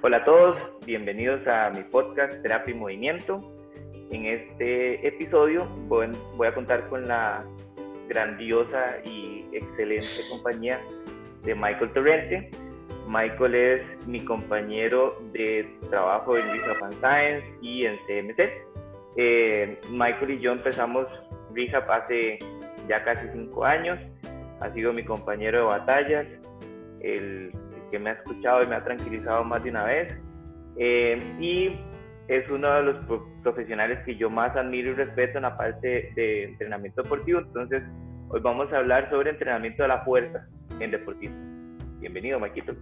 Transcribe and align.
Hola 0.00 0.18
a 0.18 0.24
todos, 0.24 0.56
bienvenidos 0.86 1.44
a 1.48 1.70
mi 1.70 1.82
podcast 1.82 2.40
Terapia 2.42 2.72
y 2.72 2.78
Movimiento. 2.78 3.42
En 4.12 4.26
este 4.26 5.04
episodio 5.04 5.66
voy, 5.88 6.06
a 6.46 6.54
contar 6.54 6.88
con 6.88 7.08
la 7.08 7.44
grandiosa 8.08 8.98
y 9.04 9.44
excelente 9.52 10.22
compañía 10.30 10.80
de 11.42 11.52
Michael 11.52 11.92
Torrente. 11.94 12.48
Michael 13.08 13.54
es 13.56 14.06
mi 14.06 14.20
compañero 14.20 15.20
de 15.32 15.68
trabajo 15.90 16.36
en 16.36 16.48
Rehab 16.48 16.92
Science 17.00 17.44
y 17.60 17.86
en 17.86 17.96
CMC. 18.06 18.52
Eh, 19.16 19.80
Michael 19.90 20.30
y 20.30 20.38
yo 20.38 20.52
empezamos 20.52 21.08
Rehab 21.52 21.90
hace 21.90 22.38
ya 22.88 23.02
casi 23.02 23.26
cinco 23.32 23.64
años. 23.64 23.98
Ha 24.60 24.72
sido 24.72 24.92
mi 24.92 25.04
compañero 25.04 25.58
de 25.58 25.64
batallas, 25.64 26.26
el 27.00 27.50
que 27.90 27.98
me 27.98 28.10
ha 28.10 28.12
escuchado 28.14 28.62
y 28.62 28.66
me 28.66 28.76
ha 28.76 28.84
tranquilizado 28.84 29.44
más 29.44 29.62
de 29.62 29.70
una 29.70 29.84
vez. 29.84 30.14
Eh, 30.76 31.20
y 31.40 31.80
es 32.28 32.48
uno 32.50 32.72
de 32.74 32.82
los 32.82 32.96
profesionales 33.42 33.98
que 34.04 34.16
yo 34.16 34.30
más 34.30 34.54
admiro 34.56 34.90
y 34.90 34.94
respeto 34.94 35.38
en 35.38 35.42
la 35.42 35.56
parte 35.56 36.12
de 36.14 36.44
entrenamiento 36.44 37.02
deportivo. 37.02 37.40
Entonces, 37.40 37.82
hoy 38.28 38.40
vamos 38.40 38.72
a 38.72 38.78
hablar 38.78 39.08
sobre 39.10 39.30
entrenamiento 39.30 39.82
de 39.82 39.88
la 39.88 40.04
fuerza 40.04 40.46
en 40.78 40.90
deportistas. 40.90 41.38
Bienvenido, 42.00 42.38
Maquito. 42.38 42.74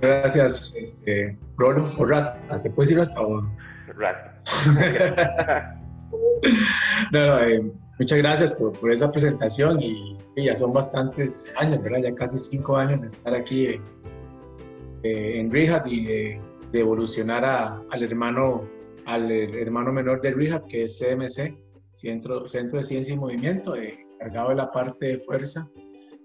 Gracias, 0.00 0.76
eh, 1.06 1.36
Rolo, 1.56 1.92
o 1.96 2.04
Rasta. 2.04 2.62
¿Te 2.62 2.70
puedes 2.70 2.92
ir 2.92 3.00
hasta 3.00 3.18
ahora? 3.18 3.46
Rasta. 3.96 4.42
no, 7.12 7.40
eh, 7.40 7.72
muchas 7.98 8.18
gracias 8.18 8.54
por, 8.54 8.72
por 8.78 8.92
esa 8.92 9.10
presentación 9.10 9.82
y, 9.82 10.16
ya 10.36 10.54
son 10.54 10.72
bastantes 10.72 11.54
años, 11.58 11.82
¿verdad? 11.82 12.00
Ya 12.04 12.14
casi 12.14 12.38
cinco 12.38 12.76
años 12.76 13.00
de 13.00 13.06
estar 13.06 13.34
aquí 13.34 13.66
eh, 13.66 13.80
eh, 15.02 15.40
en 15.40 15.50
Rehab 15.50 15.86
y 15.86 16.04
de, 16.04 16.40
evolucionar 16.72 17.42
a, 17.42 17.82
al 17.90 18.02
hermano 18.02 18.68
al 19.06 19.30
hermano 19.32 19.92
menor 19.92 20.20
de 20.20 20.32
Rehab, 20.32 20.66
que 20.66 20.82
es 20.82 20.98
CMC, 20.98 21.56
Centro, 21.92 22.46
Centro 22.46 22.78
de 22.78 22.84
Ciencia 22.84 23.14
y 23.14 23.16
Movimiento, 23.16 23.74
encargado 23.76 24.50
de 24.50 24.56
la 24.56 24.70
parte 24.70 25.06
de 25.06 25.18
fuerza 25.18 25.70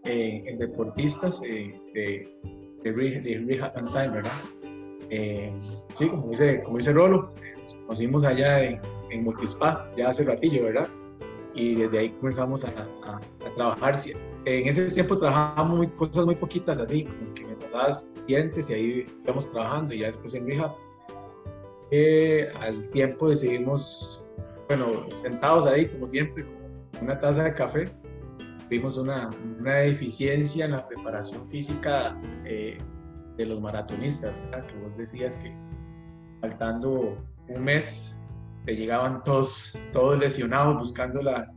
en 0.04 0.58
deportistas 0.58 1.40
de, 1.40 1.80
de, 1.94 3.46
Rehab, 3.48 3.88
Sign, 3.88 4.12
¿verdad? 4.12 4.32
sí, 5.94 6.10
como 6.10 6.32
dice, 6.32 6.62
como 6.64 6.78
dice 6.78 6.92
Rolo, 6.92 7.32
nos 7.62 7.76
conocimos 7.76 8.26
allá 8.26 8.62
en, 8.62 8.82
en 9.10 9.24
Multispa, 9.24 9.90
ya 9.96 10.10
hace 10.10 10.26
ratillo, 10.26 10.64
¿verdad? 10.64 10.90
Y 11.54 11.76
desde 11.76 12.00
ahí 12.00 12.10
comenzamos 12.12 12.64
a, 12.64 12.70
a, 12.70 13.20
trabajar. 13.56 13.96
En 14.46 14.68
ese 14.68 14.92
tiempo 14.92 15.18
trabajábamos 15.18 15.78
muy, 15.78 15.88
cosas 15.88 16.26
muy 16.26 16.36
poquitas, 16.36 16.80
así, 16.80 17.06
como 17.06 17.34
que 17.34 17.46
me 17.46 17.56
pasabas 17.56 18.10
dientes 18.28 18.70
y 18.70 18.74
ahí 18.74 19.06
íbamos 19.24 19.52
trabajando. 19.52 19.94
Y 19.94 20.00
ya 20.00 20.08
después 20.08 20.34
en 20.34 20.48
Rehab, 20.48 20.72
eh, 21.92 22.50
al 22.62 22.90
tiempo 22.90 23.30
decidimos, 23.30 24.30
bueno, 24.68 25.06
sentados 25.12 25.68
ahí, 25.68 25.88
como 25.88 26.08
siempre, 26.08 26.46
con 26.46 27.04
una 27.04 27.20
taza 27.20 27.44
de 27.44 27.54
café, 27.54 27.92
vimos 28.70 28.98
una, 28.98 29.30
una 29.60 29.76
deficiencia 29.76 30.64
en 30.64 30.72
la 30.72 30.88
preparación 30.88 31.50
física 31.50 32.18
eh, 32.46 32.78
de 33.36 33.46
los 33.46 33.60
maratonistas, 33.60 34.34
¿verdad? 34.46 34.66
que 34.66 34.76
vos 34.78 34.96
decías 34.96 35.38
que 35.38 35.54
faltando 36.40 37.18
un 37.50 37.64
mes 37.64 38.21
te 38.66 38.76
llegaban 38.76 39.24
todos, 39.24 39.80
todos 39.92 40.20
lesionados 40.20 40.78
buscando 40.78 41.22
la, 41.22 41.52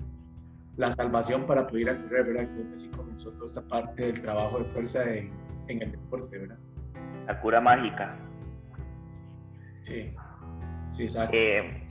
la 0.77 0.93
salvación 0.93 1.47
para 1.47 1.67
poder 1.67 1.83
ir 1.83 1.91
a 1.91 2.03
correr, 2.03 2.25
¿verdad? 2.25 2.49
Creo 2.53 2.67
que 2.69 2.73
así 2.73 2.91
comenzó 2.91 3.33
toda 3.33 3.47
esta 3.47 3.69
parte 3.69 4.07
del 4.07 4.21
trabajo 4.21 4.59
de 4.59 4.65
fuerza 4.65 5.05
en 5.09 5.33
el 5.69 5.93
deporte, 5.93 6.39
¿verdad? 6.39 6.59
La 7.27 7.41
cura 7.41 7.61
mágica. 7.61 8.17
Sí, 9.83 10.15
sí, 10.91 11.03
exacto. 11.05 11.37
Eh, 11.37 11.83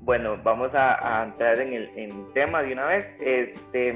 bueno, 0.00 0.36
vamos 0.42 0.70
a, 0.74 1.24
entrar 1.24 1.60
en 1.60 1.72
el, 1.72 1.88
en 1.96 2.32
tema 2.32 2.62
de 2.62 2.72
una 2.72 2.86
vez. 2.86 3.06
Este, 3.20 3.94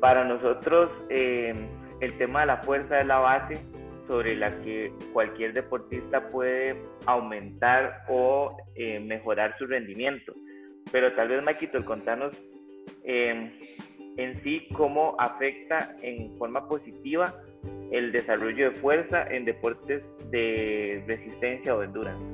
para 0.00 0.24
nosotros, 0.24 0.90
eh, 1.10 1.68
el 2.00 2.18
tema 2.18 2.40
de 2.40 2.46
la 2.46 2.58
fuerza 2.58 3.00
es 3.00 3.06
la 3.06 3.18
base 3.18 3.60
sobre 4.08 4.34
la 4.34 4.60
que 4.62 4.92
cualquier 5.12 5.52
deportista 5.52 6.30
puede 6.30 6.82
aumentar 7.06 8.04
o 8.08 8.56
eh, 8.74 8.98
mejorar 8.98 9.54
su 9.58 9.66
rendimiento. 9.66 10.32
Pero 10.90 11.12
tal 11.14 11.28
vez, 11.28 11.42
Maquito, 11.42 11.84
contanos 11.84 12.32
em, 13.04 13.52
en 14.16 14.42
sí 14.42 14.66
cómo 14.72 15.14
afecta 15.18 15.94
en 16.02 16.36
forma 16.38 16.66
positiva 16.66 17.34
el 17.92 18.10
desarrollo 18.10 18.70
de 18.70 18.76
fuerza 18.78 19.26
en 19.28 19.44
deportes 19.44 20.02
de 20.30 21.04
resistencia 21.06 21.74
o 21.74 21.82
endurance. 21.82 22.24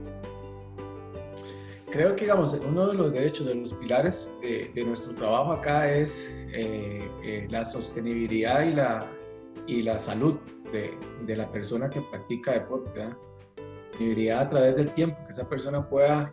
Creo 1.90 2.16
que, 2.16 2.22
digamos, 2.22 2.52
uno 2.54 2.88
de 2.88 2.94
los 2.94 3.12
derechos, 3.12 3.46
de 3.46 3.54
los 3.54 3.74
pilares 3.74 4.36
de, 4.42 4.84
nuestro 4.84 5.14
trabajo 5.14 5.52
acá 5.52 5.92
es 5.92 6.28
eh, 6.52 7.08
eh, 7.24 7.46
la 7.50 7.64
sostenibilidad 7.64 8.64
y 8.64 8.74
la, 8.74 9.06
y 9.66 9.82
la 9.82 9.98
salud 9.98 10.38
de, 10.74 11.36
la 11.36 11.50
persona 11.50 11.88
que 11.88 12.00
practica 12.00 12.52
deporte. 12.52 12.90
¿verdad? 12.98 13.16
a 14.36 14.48
través 14.48 14.76
del 14.76 14.90
tiempo, 14.90 15.16
que 15.24 15.30
esa 15.30 15.48
persona 15.48 15.88
pueda 15.88 16.30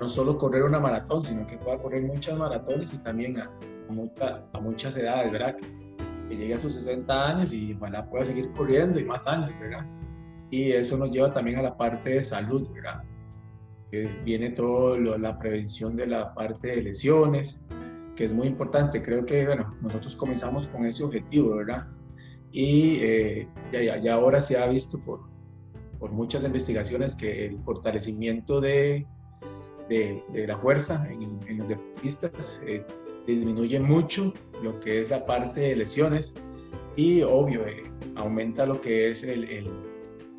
no 0.00 0.08
solo 0.08 0.36
correr 0.36 0.62
una 0.62 0.80
maratón, 0.80 1.22
sino 1.22 1.46
que 1.46 1.56
pueda 1.56 1.78
correr 1.78 2.02
muchas 2.02 2.36
maratones 2.36 2.92
y 2.92 2.98
también 2.98 3.38
a, 3.38 3.50
a, 4.52 4.60
muchas 4.60 4.96
edades, 4.96 5.32
¿verdad? 5.32 5.56
Que, 5.56 5.84
llegue 6.36 6.54
a 6.54 6.58
sus 6.58 6.74
60 6.74 7.28
años 7.28 7.52
y 7.52 7.74
ojalá 7.74 8.10
pueda 8.10 8.26
seguir 8.26 8.50
corriendo 8.52 8.98
y 8.98 9.04
más 9.04 9.24
años, 9.28 9.52
¿verdad? 9.60 9.86
Y 10.50 10.72
eso 10.72 10.96
nos 10.96 11.12
lleva 11.12 11.32
también 11.32 11.58
a 11.58 11.62
la 11.62 11.76
parte 11.76 12.10
de 12.10 12.22
salud, 12.22 12.68
¿verdad? 12.72 13.04
Que 13.90 14.08
viene 14.24 14.50
todo 14.50 14.98
la 14.98 15.38
prevención 15.38 15.94
de 15.94 16.08
la 16.08 16.34
parte 16.34 16.68
de 16.68 16.82
lesiones, 16.82 17.68
que 18.16 18.24
es 18.24 18.32
muy 18.32 18.48
importante. 18.48 19.00
Creo 19.00 19.24
que, 19.24 19.46
bueno, 19.46 19.76
nosotros 19.80 20.16
comenzamos 20.16 20.66
con 20.66 20.84
ese 20.86 21.04
objetivo, 21.04 21.54
¿verdad? 21.54 21.86
Y 22.56 22.98
eh, 23.02 23.48
ya, 23.72 24.14
ahora 24.14 24.40
se 24.40 24.56
ha 24.56 24.66
visto 24.68 25.00
por, 25.00 25.22
por 25.98 26.12
muchas 26.12 26.44
investigaciones 26.44 27.16
que 27.16 27.46
el 27.46 27.58
fortalecimiento 27.58 28.60
de, 28.60 29.04
de, 29.88 30.22
la 30.46 30.56
fuerza 30.58 31.04
en, 31.10 31.40
en 31.48 31.58
los 31.58 31.68
deportistas 31.68 32.62
eh, 32.64 32.84
disminuye 33.26 33.80
mucho 33.80 34.32
lo 34.62 34.78
que 34.78 35.00
es 35.00 35.10
la 35.10 35.26
parte 35.26 35.62
de 35.62 35.74
lesiones 35.74 36.36
y 36.94 37.22
obvio 37.22 37.66
eh, 37.66 37.82
aumenta 38.14 38.66
lo 38.66 38.80
que 38.80 39.10
es 39.10 39.24
el, 39.24 39.42
el, 39.50 39.68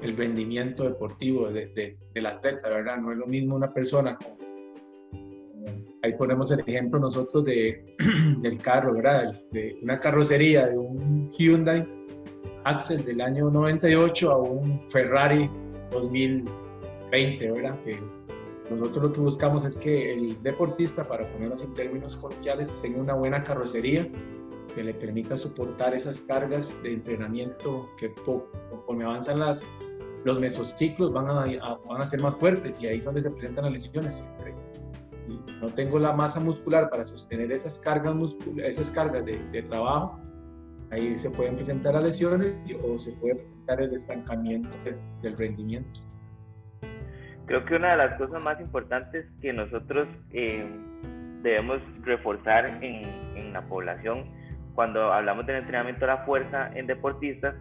el 0.02 0.16
rendimiento 0.16 0.86
deportivo 0.86 1.50
de, 1.50 1.98
del 2.14 2.26
atleta, 2.28 2.70
¿verdad? 2.70 2.96
No 2.96 3.12
es 3.12 3.18
lo 3.18 3.28
mismo 3.28 3.58
una 3.58 3.74
persona 3.74 4.18
con, 4.18 4.38
ahí 6.02 6.14
ponemos 6.18 6.50
el 6.52 6.62
ejemplo 6.62 6.98
nosotros 6.98 7.44
de, 7.44 7.98
del 8.40 8.58
carro, 8.60 8.94
¿verdad? 8.94 9.36
De 9.52 9.78
una 9.82 10.00
carrocería 10.00 10.68
de 10.68 10.78
un 10.78 11.30
Hyundai 11.32 11.95
Axel 12.66 13.06
del 13.06 13.22
año 13.22 13.50
98 13.52 14.32
a 14.32 14.38
un 14.38 14.82
Ferrari 14.82 15.50
2020, 15.92 17.52
¿verdad? 17.52 17.80
Que 17.82 18.00
nosotros 18.72 19.04
lo 19.04 19.14
que 19.14 19.22
buscamos 19.22 19.64
es 19.66 19.78
que 19.78 20.14
el 20.14 20.42
deportista, 20.42 21.08
para 21.08 21.32
ponerlos 21.32 21.64
en 21.64 21.76
términos 21.76 22.16
coloquiales, 22.16 22.80
tenga 22.82 23.00
una 23.00 23.14
buena 23.14 23.44
carrocería 23.44 24.10
que 24.74 24.84
le 24.84 24.96
permita 24.96 25.38
soportar 25.38 25.94
esas 25.94 26.22
cargas 26.22 26.82
de 26.82 26.94
entrenamiento 26.94 27.88
que 28.00 28.12
conforme 28.16 29.06
avanzan 29.06 29.40
las, 29.40 29.70
los 30.24 30.40
mesociclos 30.40 31.14
van 31.14 31.30
a, 31.30 31.78
van 31.88 32.02
a 32.02 32.06
ser 32.06 32.20
más 32.22 32.34
fuertes 32.36 32.82
y 32.82 32.88
ahí 32.88 32.98
es 32.98 33.06
donde 33.06 33.22
se 33.22 33.30
presentan 33.30 33.66
las 33.66 33.74
lesiones. 33.74 34.28
No 35.62 35.70
tengo 35.70 36.00
la 36.00 36.14
masa 36.14 36.40
muscular 36.40 36.90
para 36.90 37.06
sostener 37.06 37.52
esas 37.52 37.80
cargas, 37.80 38.16
esas 38.64 38.90
cargas 38.90 39.24
de, 39.24 39.38
de 39.52 39.62
trabajo, 39.62 40.20
Ahí 40.92 41.18
se 41.18 41.30
pueden 41.32 41.56
presentar 41.56 41.96
lesiones 42.02 42.56
o 42.84 42.98
se 43.00 43.12
puede 43.14 43.36
presentar 43.36 43.82
el 43.82 43.94
estancamiento 43.94 44.70
del 45.22 45.38
rendimiento. 45.38 46.00
Creo 47.46 47.66
que 47.66 47.76
una 47.76 47.92
de 47.92 47.98
las 47.98 48.18
cosas 48.18 48.42
más 48.42 48.60
importantes 48.60 49.26
que 49.42 49.54
nosotros 49.54 50.08
eh, 50.32 50.66
debemos 51.42 51.80
reforzar 52.02 52.66
en, 52.84 53.04
en, 53.36 53.54
la 53.54 53.62
población 53.68 54.26
cuando 54.74 55.14
hablamos 55.14 55.46
del 55.46 55.58
entrenamiento 55.58 56.02
de 56.02 56.08
la 56.08 56.26
fuerza 56.26 56.72
en 56.76 56.88
deportistas 56.88 57.56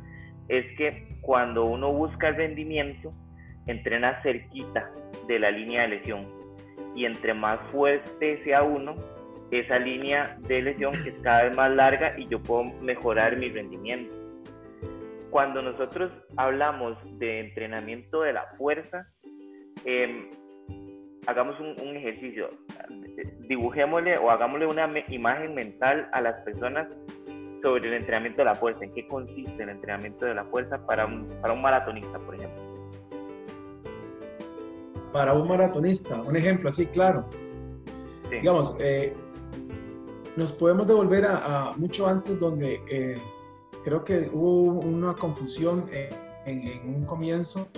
es 0.49 0.65
que 0.77 1.19
cuando 1.21 1.65
uno 1.65 1.93
busca 1.93 2.29
el 2.29 2.37
rendimiento, 2.37 3.13
entrena 3.67 4.23
cerquita 4.23 4.91
de 5.27 5.39
la 5.39 5.51
línea 5.51 5.83
de 5.83 5.89
lesión. 5.89 6.27
Y 6.95 7.07
entre 7.07 7.35
más 7.35 7.61
fuerte 7.71 8.43
sea 8.45 8.63
uno, 8.63 8.95
esa 9.51 9.79
línea 9.79 10.37
de 10.41 10.63
lesión 10.63 10.93
que 11.03 11.11
es 11.11 11.19
cada 11.23 11.45
vez 11.45 11.57
más 11.57 11.71
larga 11.71 12.15
y 12.19 12.27
yo 12.27 12.43
puedo 12.43 12.65
mejorar 12.65 13.37
mi 13.37 13.51
rendimiento. 13.51 14.15
Cuando 15.31 15.63
nosotros 15.63 16.13
hablamos 16.37 16.97
de 17.19 17.41
entrenamiento 17.41 18.23
de 18.23 18.33
la 18.33 18.47
fuerza, 18.57 19.09
em, 19.85 20.31
hagamos 21.27 21.59
un, 21.59 21.97
ejercicio, 21.97 22.51
dibujémosle 23.49 24.19
o 24.19 24.31
hagámosle 24.31 24.67
una 24.67 24.89
imagen 25.09 25.55
mental 25.55 26.09
a 26.13 26.21
las 26.21 26.41
personas 26.43 26.89
sobre 27.63 27.89
el 27.89 27.95
entrenamiento 27.95 28.43
de 28.43 28.45
la 28.45 28.55
fuerza, 28.55 28.85
en 28.85 28.93
qué 28.93 29.09
consiste 29.09 29.63
el 29.63 29.71
entrenamiento 29.71 30.27
de 30.27 30.35
la 30.35 30.45
fuerza 30.45 30.85
para 30.87 31.07
un, 31.07 31.27
para 31.41 31.55
un 31.55 31.63
maratonista, 31.63 32.19
por 32.19 32.35
ejemplo. 32.35 32.63
Para 35.13 35.33
un 35.33 35.49
maratonista, 35.49 36.21
un 36.21 36.37
ejemplo 36.37 36.69
así, 36.69 36.87
claro. 36.87 37.29
Digamos, 38.31 38.77
eh, 38.81 39.15
nos 40.37 40.53
podemos 40.53 40.87
devolver 40.87 41.25
a, 41.27 41.73
mucho 41.77 42.07
antes 42.07 42.39
donde 42.41 42.81
eh, 42.91 43.17
creo 43.85 44.05
que 44.05 44.31
hubo 44.33 44.81
una 44.81 45.15
confusión 45.15 45.87
en, 45.93 46.89
un 46.89 47.05
comienzo 47.05 47.69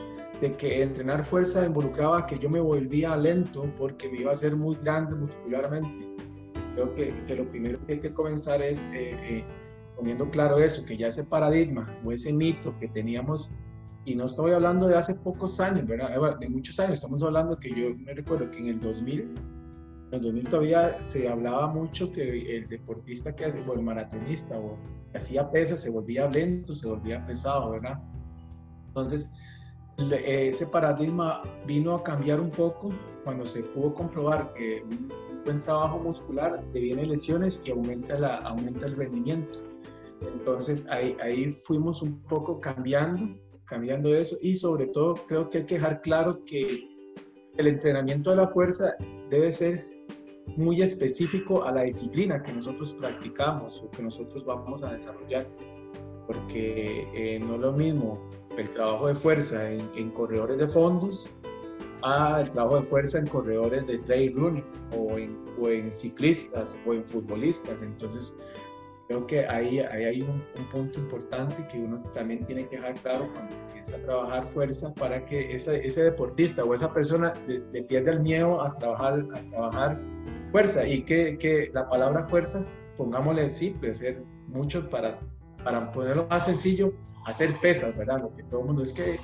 de 0.40 0.54
que 0.56 0.82
entrenar 0.82 1.24
fuerza 1.24 1.64
involucraba 1.64 2.26
que 2.26 2.38
yo 2.38 2.50
me 2.50 2.60
volvía 2.60 3.16
lento 3.16 3.64
porque 3.78 4.08
me 4.08 4.20
iba 4.20 4.32
a 4.32 4.36
ser 4.36 4.56
muy 4.56 4.76
grande 4.76 5.14
muscularmente. 5.14 6.14
Creo 6.74 6.94
que, 6.94 7.24
que 7.26 7.34
lo 7.34 7.48
primero 7.48 7.78
que 7.86 7.94
hay 7.94 8.00
que 8.00 8.12
comenzar 8.12 8.60
es 8.60 8.84
eh, 8.92 9.44
poniendo 9.96 10.28
claro 10.30 10.58
eso, 10.58 10.84
que 10.84 10.96
ya 10.96 11.08
ese 11.08 11.24
paradigma 11.24 11.88
o 12.04 12.12
ese 12.12 12.32
mito 12.32 12.76
que 12.78 12.88
teníamos, 12.88 13.56
y 14.04 14.14
no 14.14 14.26
estoy 14.26 14.52
hablando 14.52 14.86
de 14.86 14.96
hace 14.96 15.14
pocos 15.14 15.58
años, 15.58 15.86
¿verdad? 15.86 16.38
De 16.38 16.48
muchos 16.48 16.78
años, 16.78 16.94
estamos 16.94 17.22
hablando 17.22 17.58
que 17.58 17.70
yo 17.70 17.96
me 17.96 18.14
recuerdo 18.14 18.50
que 18.50 18.58
en 18.58 18.68
el 18.68 18.80
2000, 18.80 19.34
en 20.10 20.14
el 20.14 20.22
2000 20.22 20.48
todavía 20.48 21.04
se 21.04 21.28
hablaba 21.28 21.66
mucho 21.66 22.12
que 22.12 22.56
el 22.56 22.68
deportista 22.68 23.34
que 23.34 23.46
o 23.46 23.74
el 23.74 23.82
maratonista 23.82 24.58
o 24.58 24.76
que 25.10 25.18
hacía 25.18 25.50
pesas 25.50 25.80
se 25.80 25.90
volvía 25.90 26.28
lento, 26.28 26.74
se 26.74 26.86
volvía 26.86 27.26
pesado, 27.26 27.70
¿verdad? 27.70 28.00
Entonces, 28.88 29.30
ese 29.98 30.66
paradigma 30.66 31.42
vino 31.66 31.94
a 31.94 32.02
cambiar 32.02 32.40
un 32.40 32.50
poco 32.50 32.92
cuando 33.24 33.46
se 33.46 33.62
pudo 33.62 33.94
comprobar 33.94 34.52
que 34.54 34.82
un 34.82 35.10
buen 35.44 35.60
trabajo 35.62 35.98
muscular 35.98 36.62
previene 36.70 37.06
lesiones 37.06 37.60
y 37.64 37.70
aumenta, 37.70 38.18
la, 38.18 38.36
aumenta 38.36 38.86
el 38.86 38.96
rendimiento. 38.96 39.58
Entonces 40.20 40.86
ahí, 40.88 41.16
ahí 41.20 41.50
fuimos 41.50 42.02
un 42.02 42.22
poco 42.22 42.60
cambiando, 42.60 43.36
cambiando 43.64 44.14
eso 44.14 44.36
y 44.40 44.56
sobre 44.56 44.86
todo 44.88 45.14
creo 45.26 45.50
que 45.50 45.58
hay 45.58 45.66
que 45.66 45.74
dejar 45.74 46.00
claro 46.02 46.44
que 46.44 46.88
el 47.56 47.66
entrenamiento 47.66 48.30
de 48.30 48.36
la 48.36 48.48
fuerza 48.48 48.92
debe 49.30 49.50
ser 49.50 49.95
muy 50.56 50.82
específico 50.82 51.64
a 51.64 51.72
la 51.72 51.82
disciplina 51.82 52.42
que 52.42 52.52
nosotros 52.52 52.94
practicamos 52.94 53.82
o 53.82 53.90
que 53.90 54.02
nosotros 54.02 54.44
vamos 54.44 54.82
a 54.82 54.92
desarrollar, 54.92 55.46
porque 56.26 57.08
eh, 57.14 57.38
no 57.38 57.54
es 57.56 57.60
lo 57.60 57.72
mismo 57.72 58.30
el 58.56 58.70
trabajo 58.70 59.08
de 59.08 59.14
fuerza 59.14 59.70
en, 59.70 59.90
en 59.96 60.10
corredores 60.10 60.58
de 60.58 60.68
fondos 60.68 61.28
al 62.02 62.50
trabajo 62.50 62.76
de 62.76 62.82
fuerza 62.82 63.18
en 63.18 63.26
corredores 63.26 63.86
de 63.86 63.98
trail 63.98 64.34
running 64.34 64.64
o 64.96 65.18
en, 65.18 65.36
o 65.60 65.68
en 65.68 65.92
ciclistas 65.92 66.76
o 66.86 66.92
en 66.92 67.02
futbolistas. 67.02 67.82
Entonces, 67.82 68.34
creo 69.08 69.26
que 69.26 69.46
ahí, 69.46 69.80
ahí 69.80 70.04
hay 70.04 70.22
un, 70.22 70.44
punto 70.70 71.00
importante 71.00 71.66
que 71.68 71.78
uno 71.78 72.02
también 72.12 72.44
tiene 72.44 72.68
que 72.68 72.76
dejar 72.76 72.94
claro 73.00 73.30
cuando 73.32 73.54
empieza 73.68 73.96
a 73.96 74.00
trabajar 74.00 74.46
fuerza 74.48 74.94
para 74.94 75.24
que 75.24 75.54
ese, 75.54 75.84
ese 75.86 76.04
deportista 76.04 76.64
o 76.64 76.74
esa 76.74 76.92
persona 76.92 77.32
le, 77.46 77.82
pierda 77.82 78.12
el 78.12 78.20
miedo 78.20 78.62
a 78.62 78.76
trabajar, 78.76 79.26
a 79.34 79.40
trabajar 79.50 80.00
fuerza 80.56 80.88
y 80.88 81.02
que, 81.02 81.36
que 81.36 81.70
la 81.74 81.86
palabra 81.86 82.24
fuerza, 82.24 82.64
pongámosle 82.96 83.50
simple, 83.50 83.94
ser 83.94 84.22
mucho 84.48 84.88
para, 84.88 85.20
para 85.62 85.92
ponerlo 85.92 86.26
más 86.30 86.46
sencillo, 86.46 86.94
hacer 87.26 87.50
pesas, 87.60 87.94
¿verdad? 87.94 88.22
Lo 88.22 88.32
que 88.32 88.42
todo 88.44 88.60
el 88.60 88.66
mundo 88.68 88.82
es 88.82 88.94
que 88.94 89.18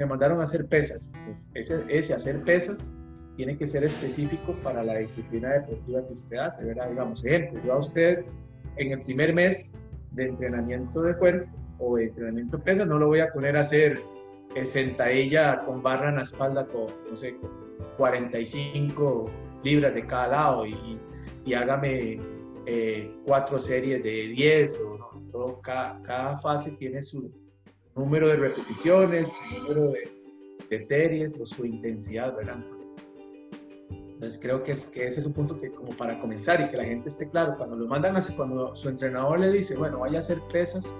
me 0.00 0.06
mandaron 0.06 0.40
a 0.40 0.42
hacer 0.42 0.66
pesas. 0.66 1.12
Pues 1.24 1.46
ese, 1.54 1.84
ese 1.88 2.14
hacer 2.14 2.42
pesas 2.42 2.98
tiene 3.36 3.56
que 3.56 3.64
ser 3.64 3.84
específico 3.84 4.56
para 4.64 4.82
la 4.82 4.98
disciplina 4.98 5.50
deportiva 5.50 6.04
que 6.04 6.14
usted 6.14 6.38
hace, 6.38 6.64
¿verdad? 6.64 6.90
Digamos, 6.90 7.24
ejemplo, 7.24 7.62
yo 7.64 7.74
a 7.74 7.78
usted 7.78 8.24
en 8.74 8.90
el 8.90 9.02
primer 9.02 9.32
mes 9.34 9.78
de 10.10 10.30
entrenamiento 10.30 11.00
de 11.02 11.14
fuerza 11.14 11.52
o 11.78 11.94
de 11.94 12.06
entrenamiento 12.06 12.56
de 12.56 12.64
pesa, 12.64 12.84
no 12.84 12.98
lo 12.98 13.06
voy 13.06 13.20
a 13.20 13.32
poner 13.32 13.56
a 13.56 13.60
hacer 13.60 14.00
eh, 14.56 14.66
sentadilla 14.66 15.64
con 15.64 15.80
barra 15.80 16.08
en 16.08 16.16
la 16.16 16.22
espalda 16.22 16.66
con, 16.66 16.86
no 17.08 17.14
sé, 17.14 17.36
45 17.98 19.30
libras 19.62 19.94
de 19.94 20.06
cada 20.06 20.28
lado 20.28 20.66
y, 20.66 20.98
y 21.44 21.54
hágame 21.54 22.20
eh, 22.66 23.14
cuatro 23.24 23.58
series 23.58 24.02
de 24.02 24.28
10 24.28 24.80
o 24.80 24.98
no, 24.98 25.30
todo, 25.30 25.60
cada, 25.60 26.00
cada, 26.02 26.38
fase 26.38 26.72
tiene 26.72 27.02
su 27.02 27.32
número 27.96 28.28
de 28.28 28.36
repeticiones, 28.36 29.32
su 29.32 29.62
número 29.62 29.90
de, 29.90 30.08
de 30.70 30.80
series 30.80 31.36
o 31.40 31.46
su 31.46 31.66
intensidad, 31.66 32.36
¿verdad? 32.36 32.64
Entonces 34.22 34.40
creo 34.40 34.62
que, 34.62 34.70
es, 34.70 34.86
que 34.86 35.08
ese 35.08 35.18
es 35.18 35.26
un 35.26 35.32
punto 35.32 35.58
que 35.58 35.72
como 35.72 35.96
para 35.96 36.20
comenzar 36.20 36.60
y 36.60 36.70
que 36.70 36.76
la 36.76 36.84
gente 36.84 37.08
esté 37.08 37.28
claro, 37.28 37.56
cuando 37.56 37.74
lo 37.74 37.88
mandan 37.88 38.14
a 38.14 38.20
hacer, 38.20 38.36
cuando 38.36 38.76
su 38.76 38.88
entrenador 38.88 39.40
le 39.40 39.50
dice, 39.50 39.76
bueno, 39.76 39.98
vaya 39.98 40.18
a 40.18 40.20
hacer 40.20 40.38
pesas, 40.52 40.94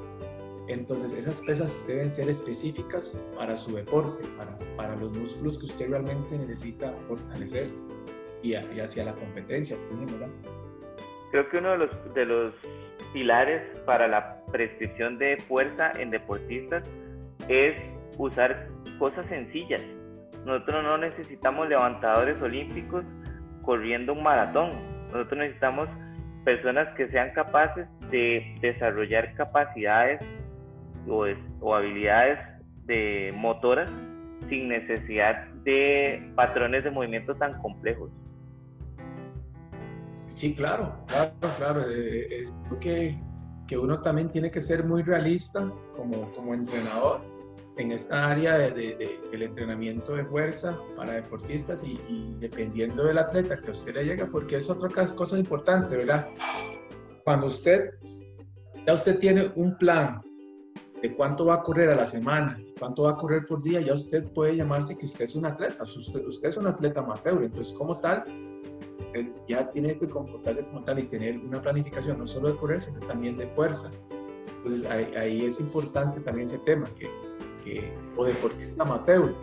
entonces 0.67 1.13
esas 1.13 1.41
pesas 1.43 1.85
deben 1.87 2.11
ser 2.11 2.29
específicas 2.29 3.17
para 3.37 3.57
su 3.57 3.77
deporte, 3.77 4.27
para, 4.37 4.59
para 4.77 4.97
los 4.97 5.17
músculos 5.17 5.57
que 5.57 5.67
usted 5.67 5.91
realmente 5.91 6.37
necesita 6.37 6.93
fortalecer 7.07 7.69
y, 8.43 8.55
hacia 8.55 9.05
la 9.05 9.13
competencia. 9.13 9.77
Creo 11.31 11.49
que 11.49 11.59
uno 11.59 11.71
de 11.71 11.79
los, 11.79 12.15
de 12.15 12.25
los 12.27 12.55
pilares 13.13 13.63
para 13.87 14.09
la 14.09 14.45
prescripción 14.53 15.19
de 15.19 15.37
fuerza 15.49 15.93
en 15.99 16.11
deportistas 16.11 16.85
es 17.49 17.75
usar 18.19 18.69
cosas 18.99 19.27
sencillas 19.29 19.81
nosotros 20.45 20.83
no 20.83 20.99
necesitamos 20.99 21.69
levantadores 21.69 22.41
olímpicos 22.43 23.05
corriendo 23.63 24.13
un 24.13 24.23
maratón. 24.23 24.73
Nosotros 25.13 25.39
necesitamos 25.39 25.89
personas 26.45 26.89
que 26.97 27.09
sean 27.09 27.33
capaces 27.33 27.87
de 28.11 28.57
desarrollar 28.61 29.35
capacidades 29.35 30.21
o, 31.07 31.75
habilidades 31.75 32.39
de 32.87 33.33
motoras 33.37 33.89
sin 34.49 34.69
necesidad 34.69 35.47
de 35.65 36.33
patrones 36.35 36.83
de 36.83 36.91
movimiento 36.91 37.37
tan 37.37 37.61
complejos. 37.61 38.11
Sí, 40.13 40.55
claro, 40.55 40.95
claro, 41.07 41.33
claro. 41.57 41.91
Eh, 41.91 42.43
es 42.43 42.55
que, 42.81 43.21
que 43.67 43.79
uno 43.79 44.01
también 44.03 44.29
tiene 44.31 44.51
que 44.51 44.61
ser 44.61 44.85
muy 44.85 45.03
realista 45.03 45.73
como, 45.97 46.31
como 46.33 46.55
entrenador 46.55 47.23
en 47.79 47.93
esta 47.93 48.31
área 48.31 48.59
de, 48.59 49.19
del 49.31 49.43
entrenamiento 49.43 50.15
de 50.15 50.25
fuerza 50.27 50.79
para 50.97 51.15
deportistas 51.15 51.83
y, 51.83 52.35
dependiendo 52.39 53.05
del 53.05 53.19
atleta 53.19 53.59
que 53.61 53.71
usted 53.71 53.95
le 53.95 54.05
llega, 54.05 54.27
porque 54.27 54.57
es 54.57 54.69
otra 54.69 54.91
cosa 55.15 55.39
importante, 55.39 55.97
¿verdad? 55.97 56.29
Cuando 57.25 57.47
usted, 57.47 57.95
ya 58.87 58.93
usted 58.93 59.19
tiene 59.19 59.51
un 59.57 59.77
plan 59.79 60.21
de 61.01 61.15
cuánto 61.17 61.47
va 61.47 61.55
a 61.55 61.63
correr 61.63 61.89
a 61.89 61.97
la 61.97 62.07
semana, 62.07 62.61
cuánto 62.79 63.05
va 63.05 63.13
a 63.13 63.17
correr 63.17 63.47
por 63.47 63.63
día, 63.63 63.81
ya 63.81 63.95
usted 63.95 64.25
puede 64.33 64.57
llamarse 64.57 64.97
que 64.97 65.07
usted 65.07 65.25
es 65.25 65.35
un 65.35 65.47
atleta, 65.47 65.83
usted, 65.83 66.27
usted 66.27 66.51
es 66.51 66.57
un 66.57 66.67
atleta 66.67 67.01
amateur, 67.01 67.43
entonces 67.43 67.73
como 67.73 67.97
tal, 67.99 68.25
ya 69.49 69.71
tiene 69.71 69.99
que 69.99 70.09
comportarse 70.09 70.65
como 70.65 70.83
tal 70.85 70.99
y 70.99 71.05
tener 71.05 71.39
una 71.39 71.61
planificación 71.61 72.19
no 72.19 72.27
solo 72.27 72.53
de 72.53 72.57
correr, 72.57 72.81
sino 72.81 73.01
también 73.01 73.37
de 73.37 73.47
fuerza. 73.49 73.91
Entonces 74.59 74.89
ahí, 74.91 75.45
es 75.45 75.61
importante 75.61 76.21
también 76.21 76.47
ese 76.47 76.59
tema, 76.61 76.87
que 76.97 77.93
o 78.17 78.25
deportista 78.25 78.83
amateur. 78.83 79.35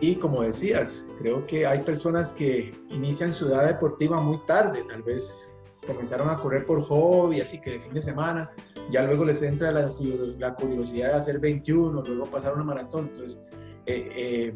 Y 0.00 0.16
como 0.16 0.42
decías, 0.42 1.04
creo 1.18 1.46
que 1.46 1.66
hay 1.66 1.80
personas 1.82 2.32
que 2.32 2.72
inician 2.90 3.32
su 3.32 3.48
edad 3.48 3.66
deportiva 3.66 4.20
muy 4.20 4.38
tarde, 4.46 4.84
tal 4.88 5.02
vez 5.02 5.56
comenzaron 5.86 6.30
a 6.30 6.36
correr 6.36 6.66
por 6.66 6.82
hobby, 6.82 7.40
así 7.40 7.60
que 7.60 7.72
de 7.72 7.80
fin 7.80 7.94
de 7.94 8.02
semana, 8.02 8.50
ya 8.90 9.02
luego 9.02 9.24
les 9.24 9.42
entra 9.42 9.70
la, 9.70 9.92
la 10.38 10.54
curiosidad 10.54 11.10
de 11.10 11.14
hacer 11.14 11.38
21, 11.38 12.02
luego 12.02 12.24
pasar 12.26 12.54
una 12.54 12.64
maratón. 12.64 13.10
Entonces, 13.12 13.40
eh, 13.86 14.08
eh, 14.16 14.54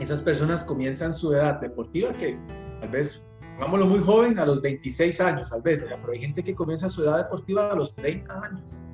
esas 0.00 0.22
personas 0.22 0.64
comienzan 0.64 1.12
su 1.12 1.32
edad 1.32 1.60
deportiva 1.60 2.12
que 2.12 2.38
tal 2.80 2.90
vez, 2.90 3.26
vámonos 3.58 3.88
muy 3.88 4.00
joven, 4.00 4.38
a 4.38 4.46
los 4.46 4.60
26 4.60 5.20
años, 5.20 5.50
tal 5.50 5.62
vez, 5.62 5.84
pero 5.88 6.12
hay 6.12 6.18
gente 6.18 6.42
que 6.42 6.54
comienza 6.54 6.88
su 6.90 7.02
edad 7.02 7.18
deportiva 7.18 7.72
a 7.72 7.76
los 7.76 7.94
30 7.96 8.42
años. 8.42 8.84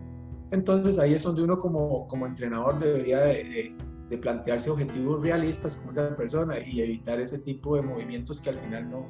Entonces 0.51 0.99
ahí 0.99 1.15
es 1.15 1.23
donde 1.23 1.43
uno 1.43 1.59
como, 1.59 2.07
como 2.09 2.27
entrenador 2.27 2.79
debería 2.79 3.21
de, 3.21 3.75
de, 4.09 4.19
plantearse 4.19 4.71
objetivos 4.71 5.21
realistas 5.21 5.77
con 5.77 5.91
esa 5.91 6.17
persona 6.17 6.59
y 6.59 6.81
evitar 6.81 7.21
ese 7.21 7.39
tipo 7.39 7.77
de 7.77 7.83
movimientos 7.83 8.41
que 8.41 8.51
al 8.51 8.59
final 8.59 8.91
no, 8.91 9.07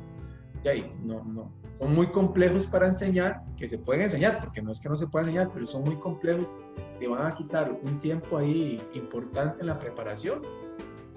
no, 1.05 1.25
no, 1.25 1.53
son 1.71 1.95
muy 1.95 2.09
complejos 2.09 2.67
para 2.67 2.87
enseñar, 2.87 3.45
que 3.57 3.69
se 3.69 3.79
pueden 3.79 4.03
enseñar, 4.03 4.41
porque 4.41 4.61
no 4.61 4.73
es 4.73 4.81
que 4.81 4.89
no 4.89 4.97
se 4.97 5.07
puedan 5.07 5.29
enseñar, 5.29 5.51
pero 5.53 5.67
son 5.67 5.85
muy 5.85 5.97
complejos 5.97 6.55
que 6.99 7.07
van 7.07 7.27
a 7.27 7.35
quitar 7.35 7.79
un 7.83 8.01
tiempo 8.01 8.37
ahí 8.37 8.83
importante 8.95 9.61
en 9.61 9.67
la 9.69 9.79
preparación 9.79 10.43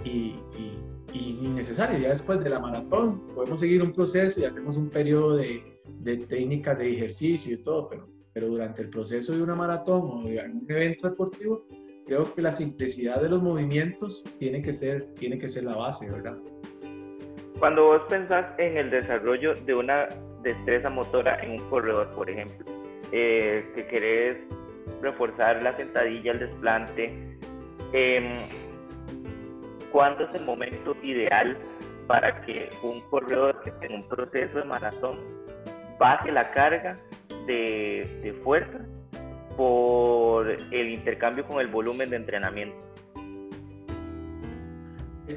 y, 0.04 0.36
y 1.14 1.40
innecesario. 1.42 2.00
Ya 2.00 2.10
después 2.10 2.44
de 2.44 2.50
la 2.50 2.60
maratón 2.60 3.28
podemos 3.28 3.60
seguir 3.60 3.82
un 3.84 3.94
proceso 3.94 4.40
y 4.40 4.46
hacemos 4.46 4.78
un 4.78 4.90
periodo 4.90 5.38
de, 5.38 5.82
de 6.00 6.18
técnicas 6.18 6.78
de 6.78 6.94
ejercicio 6.94 7.54
y 7.54 7.58
todo, 7.64 7.88
pero 7.90 8.12
pero 8.34 8.48
durante 8.48 8.82
el 8.82 8.90
proceso 8.90 9.36
de 9.36 9.44
una 9.44 9.56
maratón 9.56 10.02
o 10.04 10.24
de 10.24 10.40
algún 10.40 10.66
evento 10.70 11.10
deportivo, 11.10 11.66
creo 12.06 12.34
que 12.34 12.42
la 12.42 12.52
simplicidad 12.52 13.22
de 13.22 13.30
los 13.30 13.42
movimientos 13.42 14.24
tiene 14.40 14.62
que 14.62 14.74
ser, 14.74 15.14
tiene 15.16 15.38
que 15.38 15.50
ser 15.50 15.64
la 15.64 15.76
base, 15.76 16.10
¿verdad? 16.10 16.38
Cuando 17.60 17.86
vos 17.86 18.02
pensás 18.10 18.48
en 18.58 18.78
el 18.78 18.90
desarrollo 18.90 19.54
de 19.56 19.74
una 19.74 20.08
destreza 20.44 20.90
motora 20.90 21.40
en 21.44 21.62
un 21.62 21.70
corredor, 21.70 22.10
por 22.16 22.30
ejemplo, 22.30 22.66
eh, 23.12 23.70
que 23.76 23.86
querés 23.88 24.38
reforzar 25.02 25.62
la 25.62 25.76
sentadilla, 25.78 26.32
el 26.32 26.40
desplante, 26.40 27.38
em, 27.94 28.34
¿cuándo 29.92 30.24
es 30.24 30.36
el 30.36 30.46
momento 30.46 30.96
ideal 31.04 31.58
para 32.08 32.42
que 32.42 32.70
un 32.84 33.02
corredor 33.10 33.62
que 33.64 33.70
esté 33.70 33.86
en 33.88 33.96
un 33.96 34.08
proceso 34.08 34.58
de 34.58 34.64
maratón 34.66 35.20
baje 36.00 36.32
la 36.32 36.52
carga 36.52 36.98
de, 37.46 38.20
de 38.24 38.34
fuerza 38.44 38.80
por 39.56 40.50
el 40.50 40.90
intercambio 40.90 41.46
con 41.46 41.60
el 41.62 41.68
volumen 41.68 42.10
de 42.10 42.18
entrenamiento? 42.18 42.92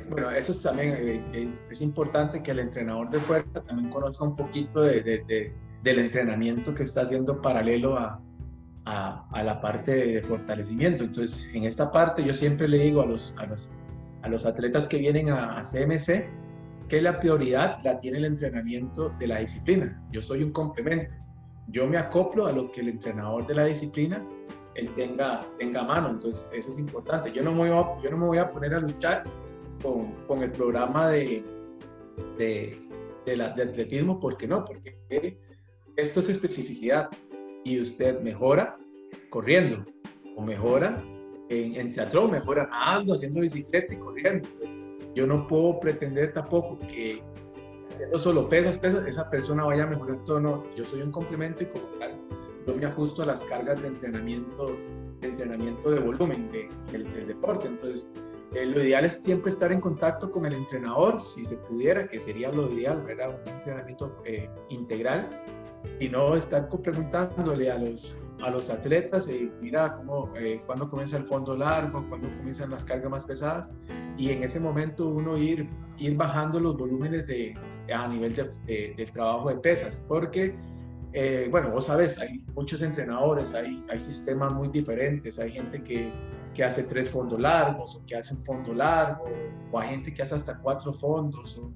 Bueno, 0.09 0.31
eso 0.31 0.53
es 0.53 0.63
también 0.63 0.97
eh, 0.99 1.49
es, 1.71 1.81
importante 1.81 2.43
que 2.43 2.51
el 2.51 2.59
entrenador 2.59 3.11
de 3.11 3.21
fuerza 3.21 3.63
también 3.63 3.91
conozca 3.91 4.25
un 4.25 4.35
poquito 4.35 4.83
de, 4.83 5.03
de, 5.03 5.55
del 5.83 5.99
entrenamiento 5.99 6.75
que 6.75 6.83
está 6.83 7.03
haciendo 7.03 7.41
paralelo 7.41 7.97
a, 7.97 8.21
a, 8.87 9.29
a, 9.31 9.43
la 9.43 9.61
parte 9.61 9.93
de 9.93 10.23
fortalecimiento. 10.23 11.05
Entonces, 11.05 11.53
en 11.55 11.65
esta 11.65 11.93
parte 11.93 12.25
yo 12.25 12.35
siempre 12.35 12.67
le 12.67 12.79
digo 12.79 13.03
a 13.03 13.07
los, 13.07 13.37
a 13.39 13.47
los, 13.47 13.71
a 14.25 14.29
los 14.29 14.47
atletas 14.47 14.89
que 14.89 14.99
vienen 14.99 15.29
a, 15.29 15.59
a 15.59 15.61
CMC 15.61 16.25
que 16.89 17.01
la 17.01 17.19
prioridad 17.19 17.79
la 17.85 17.99
tiene 17.99 18.19
el 18.19 18.25
entrenamiento 18.25 19.11
de 19.19 19.27
la 19.27 19.39
disciplina. 19.39 20.03
Yo 20.11 20.23
soy 20.23 20.43
un 20.43 20.51
complemento. 20.51 21.15
Yo 21.69 21.87
me 21.87 21.97
acoplo 21.97 22.47
a 22.47 22.53
lo 22.53 22.71
que 22.73 22.81
el 22.81 22.89
entrenador 22.89 23.47
de 23.47 23.55
la 23.55 23.65
disciplina 23.65 24.27
él 24.75 24.91
tenga, 24.95 25.41
tenga 25.59 25.81
a 25.81 25.85
mano. 25.85 26.11
Entonces, 26.11 26.51
eso 26.53 26.71
es 26.71 26.79
importante. 26.79 27.33
Yo 27.33 27.43
no 27.43 27.53
me 27.53 27.59
voy 27.59 27.71
a, 27.71 28.03
yo 28.03 28.11
no 28.11 28.17
me 28.17 28.27
voy 28.27 28.39
a 28.39 28.51
poner 28.51 28.75
a 28.75 28.81
luchar 28.81 29.25
con, 29.83 30.13
con 30.27 30.43
el 30.43 30.51
programa 30.51 31.11
de, 31.11 31.45
de, 32.39 32.81
de, 33.25 33.37
la, 33.37 33.51
de 33.51 33.63
atletismo, 33.63 34.19
¿por 34.19 34.37
qué 34.37 34.47
no? 34.47 34.65
Porque 34.65 34.99
esto 35.97 36.21
es 36.21 36.29
especificidad 36.29 37.09
y 37.65 37.81
usted 37.81 38.21
mejora 38.21 38.77
corriendo 39.31 39.85
o 40.37 40.43
mejora 40.43 40.99
en, 41.49 41.75
en 41.77 41.93
teatro, 41.93 42.29
mejora 42.29 42.67
nadando, 42.67 43.15
haciendo 43.15 43.41
bicicleta 43.41 43.95
y 43.95 43.97
corriendo. 43.97 44.49
Entonces, 44.49 44.77
yo 45.15 45.27
no 45.27 45.47
puedo 45.47 45.79
pretender 45.81 46.33
tampoco 46.33 46.79
que 46.81 47.23
solo 48.19 48.49
pesas, 48.49 48.79
pesas, 48.79 49.07
esa 49.07 49.31
persona 49.31 49.65
vaya 49.65 49.89
todo. 50.25 50.41
No, 50.41 50.65
yo 50.77 50.85
soy 50.85 51.03
un 51.03 51.11
complemento 51.11 51.63
y 51.63 51.67
como 51.67 51.85
tal, 51.99 52.13
yo 52.67 52.75
me 52.77 52.87
ajusto 52.87 53.23
a 53.23 53.27
las 53.27 53.43
cargas 53.45 53.81
de 53.83 53.89
entrenamiento, 53.89 54.77
de 55.21 55.29
entrenamiento 55.29 55.91
de 55.91 56.01
volumen 56.01 56.51
de, 56.51 56.69
del, 56.93 57.27
deporte. 57.27 57.69
Entonces, 57.69 58.11
eh, 58.55 58.67
lo 58.67 58.83
ideal 58.83 59.05
es 59.05 59.23
siempre 59.23 59.51
estar 59.51 59.73
en 59.73 59.81
contacto 59.81 60.31
con 60.31 60.47
el 60.47 60.55
entrenador, 60.55 61.23
si 61.23 61.45
se 61.45 61.57
pudiera, 61.57 62.09
que 62.09 62.21
sería 62.21 62.51
lo 62.51 62.71
ideal, 62.73 63.03
¿verdad? 63.03 63.41
Un 63.45 63.53
entrenamiento 63.53 64.23
eh, 64.25 64.49
integral, 64.69 65.29
y 66.01 66.09
no 66.09 66.35
estar 66.37 66.69
preguntándole 66.69 67.71
a 67.71 67.79
los, 67.79 68.17
a 68.43 68.51
los 68.51 68.71
atletas, 68.71 69.29
eh, 69.29 69.51
mira, 69.61 69.97
cómo, 69.97 70.31
eh, 70.37 70.61
cuándo 70.67 70.91
comienza 70.91 71.17
el 71.17 71.25
fondo 71.25 71.57
largo, 71.57 72.05
cuándo 72.09 72.29
comienzan 72.37 72.71
las 72.71 72.85
cargas 72.85 73.11
más 73.11 73.27
pesadas, 73.27 73.73
y 74.17 74.31
en 74.31 74.43
ese 74.43 74.61
momento 74.61 75.09
uno 75.09 75.37
ir, 75.37 75.69
ir 75.99 76.17
bajando 76.17 76.61
los 76.61 76.77
volúmenes 76.77 77.27
de, 77.27 77.55
a 77.95 78.09
nivel 78.09 78.35
de, 78.35 78.95
del 78.97 79.11
trabajo 79.11 79.49
de 79.49 79.57
pesas, 79.57 80.05
porque, 80.09 80.55
eh, 81.13 81.49
bueno, 81.51 81.71
vos 81.71 81.87
sabes, 81.87 82.19
hay 82.19 82.45
muchos 82.55 82.83
entrenadores, 82.83 83.55
hay, 83.55 83.85
hay 83.89 84.01
sistemas 84.01 84.53
muy 84.53 84.69
diferentes, 84.69 85.39
hay 85.39 85.53
gente 85.53 85.83
que, 85.83 86.13
que 86.55 86.65
hace 86.65 86.85
tres 86.85 87.11
fondos 87.11 87.41
largos, 87.41 87.97
o 87.97 88.05
que 88.05 88.17
hace 88.17 88.35
un 88.35 88.43
fondo 88.43 88.73
largo, 88.73 89.25
o 89.71 89.79
hay 89.79 89.91
gente 89.91 90.13
que 90.13 90.23
hace 90.23 90.35
hasta 90.35 90.59
cuatro 90.59 90.93
fondos, 90.93 91.57
o, 91.59 91.71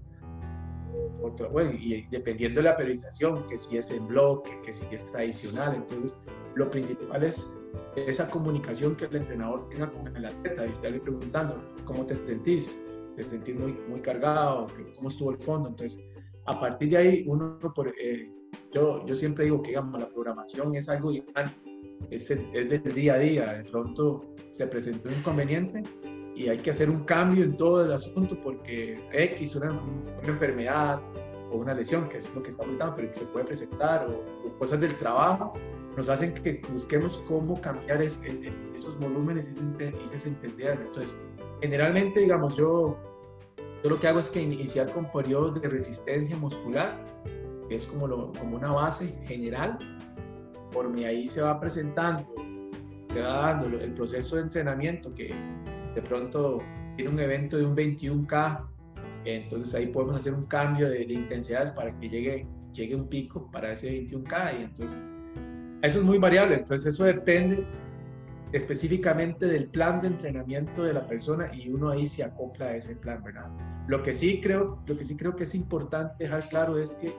bueno, 1.53 1.73
y 1.73 2.07
dependiendo 2.11 2.61
de 2.61 2.65
la 2.65 2.77
periodización, 2.77 3.47
que 3.47 3.59
si 3.59 3.77
es 3.77 3.91
en 3.91 4.07
bloque, 4.07 4.51
que 4.65 4.73
si 4.73 4.87
es 4.93 5.11
tradicional, 5.11 5.75
entonces 5.75 6.19
lo 6.55 6.71
principal 6.71 7.25
es 7.25 7.51
esa 7.97 8.31
comunicación 8.31 8.97
que 8.97 9.07
el 9.07 9.17
entrenador 9.17 9.69
tenga 9.69 9.91
con 9.91 10.17
el 10.17 10.25
atleta 10.25 10.67
y 10.67 10.71
estarle 10.71 11.01
preguntando 11.01 11.63
cómo 11.85 12.07
te 12.07 12.15
sentís, 12.15 12.81
te 13.17 13.23
sentís 13.23 13.57
muy, 13.57 13.73
muy 13.89 14.01
cargado, 14.01 14.69
cómo 14.97 15.09
estuvo 15.09 15.33
el 15.33 15.39
fondo, 15.39 15.71
entonces 15.71 16.03
a 16.47 16.59
partir 16.59 16.91
de 16.91 16.97
ahí 16.97 17.25
uno, 17.27 17.59
por, 17.75 17.89
eh, 17.89 18.33
yo, 18.73 19.05
yo 19.05 19.15
siempre 19.15 19.45
digo 19.47 19.61
que 19.63 19.71
digamos, 19.71 20.01
la 20.01 20.09
programación 20.09 20.75
es 20.75 20.89
algo 20.89 21.11
es, 22.11 22.31
es 22.31 22.69
del 22.71 22.95
día 22.95 23.15
a 23.15 23.19
día, 23.19 23.53
de 23.55 23.65
pronto 23.65 24.35
se 24.53 24.67
presentó 24.67 25.09
un 25.09 25.17
inconveniente 25.17 25.83
y 26.39 26.49
hay 26.49 26.59
que 26.59 26.71
hacer 26.71 26.89
un 26.89 27.03
cambio 27.03 27.43
en 27.43 27.57
todo 27.57 27.85
el 27.85 27.91
asunto 27.91 28.41
porque 28.41 29.01
X, 29.13 29.57
una, 29.57 29.73
una 29.73 30.29
enfermedad 30.29 31.01
o 31.51 31.57
una 31.57 31.75
lesión, 31.75 32.09
que 32.09 32.19
es 32.19 32.33
lo 32.33 32.45
que 32.45 32.51
está 32.51 32.63
hablando, 32.63 32.95
pero 32.95 33.11
que 33.11 33.19
se 33.19 33.25
puede 33.27 33.45
presentar, 33.45 34.07
o, 34.07 34.57
cosas 34.57 34.81
del 34.81 34.97
trabajo, 34.99 35.55
nos 35.97 36.09
hacen 36.09 36.33
que 36.35 36.63
busquemos 36.73 37.25
cómo 37.27 37.61
cambiar 37.61 38.01
es, 38.03 38.21
esos 38.73 38.97
volúmenes 39.01 39.51
y 39.51 40.15
esa 40.15 40.29
intensidad. 40.29 40.81
Entonces, 40.81 41.17
generalmente, 41.61 42.21
digamos, 42.21 42.57
yo, 42.57 42.97
yo 43.83 43.91
lo 43.91 43.99
que 43.99 44.07
hago 44.07 44.21
es 44.21 44.29
que 44.29 44.41
iniciar 44.41 44.93
con 44.93 45.11
periodos 45.11 45.61
de 45.61 45.69
resistencia 45.69 46.37
muscular, 46.37 47.05
que 47.69 47.75
es 47.75 47.85
como, 47.85 48.07
lo, 48.07 48.33
como 48.35 48.59
una 48.59 48.71
base 48.71 49.09
general, 49.27 49.77
por 50.71 50.89
mí 50.89 51.05
ahí 51.05 51.27
se 51.27 51.43
va 51.43 51.59
presentando, 51.59 52.25
se 53.07 53.23
va 53.23 53.55
dando 53.55 53.77
el 53.77 53.93
proceso 53.95 54.37
de 54.37 54.43
entrenamiento 54.43 55.13
que 55.17 55.35
de 55.99 56.03
pronto 56.03 56.63
tiene 56.95 57.11
un 57.11 57.19
evento 57.19 57.57
de 57.57 57.67
un 57.67 57.77
21K, 57.77 58.69
entonces 59.25 59.75
ahí 59.75 59.89
podemos 59.89 60.15
hacer 60.15 60.33
un 60.33 60.47
cambio 60.47 60.89
de, 60.89 61.03
intensidades 61.03 61.73
para 61.73 61.93
que 61.99 62.09
llegue, 62.09 62.47
llegue 62.73 62.95
un 62.95 63.09
pico 63.09 63.51
para 63.51 63.73
ese 63.73 63.91
21K 63.91 64.61
y 64.61 64.63
entonces 64.63 64.99
eso 65.83 65.99
es 65.99 66.05
muy 66.05 66.19
variable, 66.19 66.55
entonces 66.55 66.95
eso 66.95 67.05
depende 67.05 67.67
específicamente 68.53 69.47
del 69.47 69.67
plan 69.67 70.01
de 70.01 70.07
entrenamiento 70.07 70.85
de 70.85 70.93
la 70.95 71.05
persona 71.05 71.53
y 71.53 71.69
uno 71.69 71.91
ahí 71.91 72.07
se 72.07 72.23
acopla 72.23 72.67
a 72.67 72.77
ese 72.77 72.95
plan, 72.95 73.23
¿verdad? 73.25 73.49
Lo 73.89 74.01
que 74.01 74.13
sí 74.13 74.41
creo, 74.41 74.81
lo 74.87 74.97
que 74.97 75.05
sí 75.05 75.17
creo 75.17 75.35
que 75.35 75.45
es 75.45 75.55
importante 75.57 76.15
dejar 76.25 76.49
claro 76.49 76.79
es 76.79 76.95
que 76.95 77.13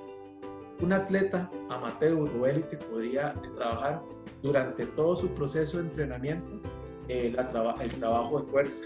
un 0.81 0.93
atleta 0.93 1.51
amateur 1.69 2.13
o 2.13 2.47
élite 2.47 2.77
podría 2.77 3.33
trabajar 3.57 4.01
durante 4.41 4.85
todo 4.85 5.17
su 5.17 5.27
proceso 5.33 5.77
de 5.77 5.83
entrenamiento 5.83 6.61
eh, 7.09 7.33
el 7.81 7.93
trabajo 7.95 8.39
de 8.39 8.45
fuerza, 8.45 8.85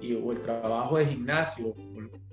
y, 0.00 0.14
o 0.14 0.32
el 0.32 0.40
trabajo 0.40 0.98
de 0.98 1.06
gimnasio, 1.06 1.74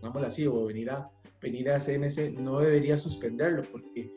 como 0.01 0.20
así, 0.20 0.46
o 0.46 0.65
venir 0.65 0.91
a, 0.91 1.10
venir 1.41 1.72
a 1.72 1.79
CMC, 1.79 2.34
no 2.38 2.60
debería 2.60 2.98
suspenderlo, 2.98 3.63
porque 3.72 4.13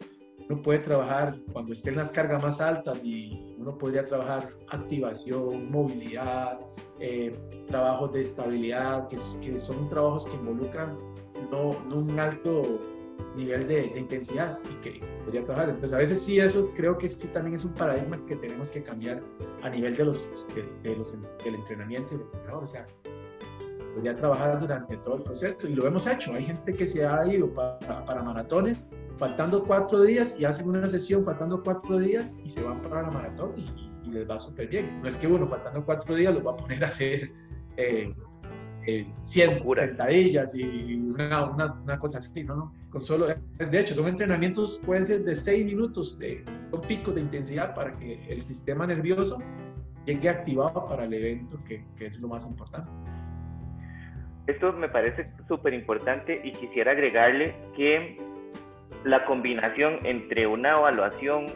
uno 0.49 0.63
puede 0.63 0.81
trabajar 0.81 1.39
cuando 1.53 1.73
estén 1.73 1.97
las 1.97 2.11
cargas 2.11 2.43
más 2.43 2.61
altas 2.61 3.05
y 3.05 3.55
uno 3.59 3.77
podría 3.77 4.07
trabajar 4.07 4.55
activación, 4.69 5.71
movilidad, 5.71 6.59
eh, 7.01 7.33
trabajos 7.67 8.13
de 8.13 8.23
estabilidad, 8.23 9.09
que, 9.09 9.17
que, 9.43 9.61
son 9.61 9.89
trabajos 9.89 10.27
que 10.27 10.37
involucran 10.37 10.99
no, 11.51 11.79
no 11.85 11.99
un 11.99 12.19
alto 12.19 12.81
nivel 13.37 13.67
de, 13.67 13.87
intensidad 13.97 14.59
y 14.71 14.75
que 14.83 15.01
podría 15.25 15.45
trabajar. 15.45 15.71
Entonces, 15.71 15.95
a 15.95 15.99
veces 15.99 16.23
sí, 16.23 16.39
eso 16.39 16.73
creo 16.75 16.97
que 16.99 17.09
sí 17.09 17.29
también 17.29 17.57
es 17.57 17.65
un 17.65 17.75
paradigma 17.75 18.25
que 18.27 18.37
tenemos 18.37 18.71
que 18.71 18.83
cambiar 18.83 19.23
a 19.63 19.71
nivel 19.71 19.97
de 19.97 20.05
los, 20.05 20.31
de, 20.83 20.97
los 20.97 21.17
del 21.45 21.55
entrenamiento 21.55 22.15
y 22.15 22.19
del 22.19 22.27
entrenador. 22.27 22.65
O 22.65 22.67
sea, 22.67 22.87
podría 23.95 24.15
trabajar 24.15 24.61
durante 24.61 24.97
todo 24.99 25.17
el 25.17 25.23
proceso 25.23 25.69
y 25.69 25.75
lo 25.75 25.87
hemos 25.87 26.07
hecho. 26.07 26.33
Hay 26.35 26.45
gente 26.45 26.75
que 26.75 26.87
se 26.87 27.07
ha 27.07 27.27
ido 27.27 27.53
para, 27.53 28.05
para 28.05 28.23
maratones 28.23 28.91
faltando 29.17 29.65
cuatro 29.65 30.03
días 30.03 30.37
y 30.39 30.45
hacen 30.45 30.69
una 30.69 30.89
sesión 30.89 31.25
faltando 31.25 31.63
cuatro 31.63 31.99
días 31.99 32.37
y 32.45 32.49
se 32.49 32.63
van 32.63 32.81
para 32.83 33.03
la 33.03 33.11
maratón 33.11 33.55
y, 33.57 33.89
les 34.09 34.29
va 34.29 34.39
súper 34.39 34.69
bien. 34.69 35.03
No 35.03 35.09
es 35.09 35.19
que 35.19 35.27
uno 35.27 35.47
faltando 35.47 35.85
cuatro 35.85 36.15
días 36.15 36.33
los 36.33 36.47
va 36.47 36.53
a 36.53 36.57
poner 36.57 36.83
a 36.83 36.87
hacer 36.87 37.31
eh, 37.77 38.15
100 38.89 39.51
eh, 39.51 39.63
sentadillas 39.75 40.55
y 40.55 40.95
una, 40.95 41.45
una, 41.51 41.99
cosa 41.99 42.19
así, 42.19 42.45
¿no? 42.45 42.73
Con 42.91 43.01
solo, 43.01 43.27
de 43.27 43.81
hecho, 43.81 43.95
son 43.95 44.09
entrenamientos, 44.09 44.81
pueden 44.85 45.05
ser 45.05 45.25
de 45.25 45.35
6 45.37 45.67
minutos, 45.67 46.19
de 46.19 46.43
un 46.73 46.81
pico 46.83 47.13
de 47.13 47.21
intensidad 47.21 47.75
para 47.75 47.95
que 47.97 48.25
el 48.29 48.43
sistema 48.43 48.87
nervioso 48.87 49.43
llegue 50.07 50.29
activado 50.29 50.87
para 50.87 51.05
el 51.05 51.13
evento, 51.13 51.63
que, 51.65 51.85
que 51.97 52.07
es 52.07 52.19
lo 52.19 52.29
más 52.29 52.47
importante. 52.47 52.91
Esto 54.47 54.73
me 54.73 54.89
parece 54.89 55.31
súper 55.47 55.75
importante 55.75 56.41
y 56.43 56.53
quisiera 56.53 56.93
agregarle 56.93 57.55
que 57.77 58.17
la 59.05 59.27
combinación 59.27 59.99
entre 60.05 60.47
una 60.47 60.71
evaluación 60.71 61.47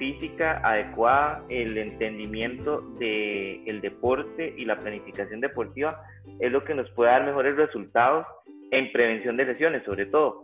física 0.00 0.62
adecuada, 0.64 1.44
el 1.50 1.76
entendimiento 1.76 2.80
del 2.98 3.60
el 3.66 3.80
deporte 3.82 4.54
y 4.56 4.64
la 4.64 4.80
planificación 4.80 5.42
deportiva 5.42 6.02
es 6.38 6.50
lo 6.50 6.64
que 6.64 6.74
nos 6.74 6.90
puede 6.92 7.10
dar 7.10 7.26
mejores 7.26 7.54
resultados 7.54 8.26
en 8.70 8.90
prevención 8.92 9.36
de 9.36 9.44
lesiones, 9.44 9.84
sobre 9.84 10.06
todo. 10.06 10.42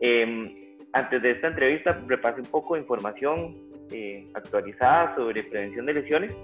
Em, 0.00 0.52
antes 0.92 1.22
de 1.22 1.30
esta 1.30 1.46
entrevista, 1.46 1.96
repasé 2.08 2.40
un 2.40 2.48
poco 2.48 2.74
de 2.74 2.80
información 2.80 3.56
eh, 3.92 4.26
actualizada 4.34 5.14
sobre 5.14 5.44
prevención 5.44 5.86
de 5.86 5.94
lesiones 5.94 6.36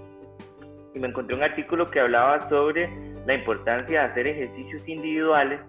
y 0.95 0.99
me 0.99 1.09
encontré 1.09 1.35
un 1.35 1.43
artículo 1.43 1.85
que 1.85 1.99
hablaba 1.99 2.47
sobre 2.47 2.89
la 3.25 3.33
importancia 3.33 4.03
de 4.03 4.05
hacer 4.07 4.27
ejercicios 4.27 4.87
individuales 4.87 5.59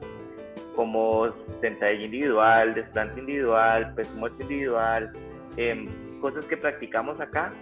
como 0.77 1.35
sentadilla 1.61 2.05
individual, 2.05 2.75
desplante 2.75 3.19
individual, 3.19 3.95
peso 3.97 4.15
muerto 4.15 4.43
individual, 4.43 5.13
eh, 5.57 5.89
cosas 6.25 6.47
que 6.47 6.57
practicamos 6.57 7.21
acá 7.21 7.52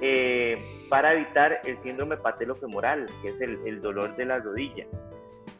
eh, 0.00 0.56
para 0.88 1.14
evitar 1.14 1.60
el 1.64 1.82
síndrome 1.82 2.16
patelofemoral, 2.16 3.06
que 3.20 3.30
es 3.30 3.40
el, 3.40 3.80
dolor 3.80 4.14
de 4.14 4.24
la 4.24 4.38
rodilla. 4.38 4.86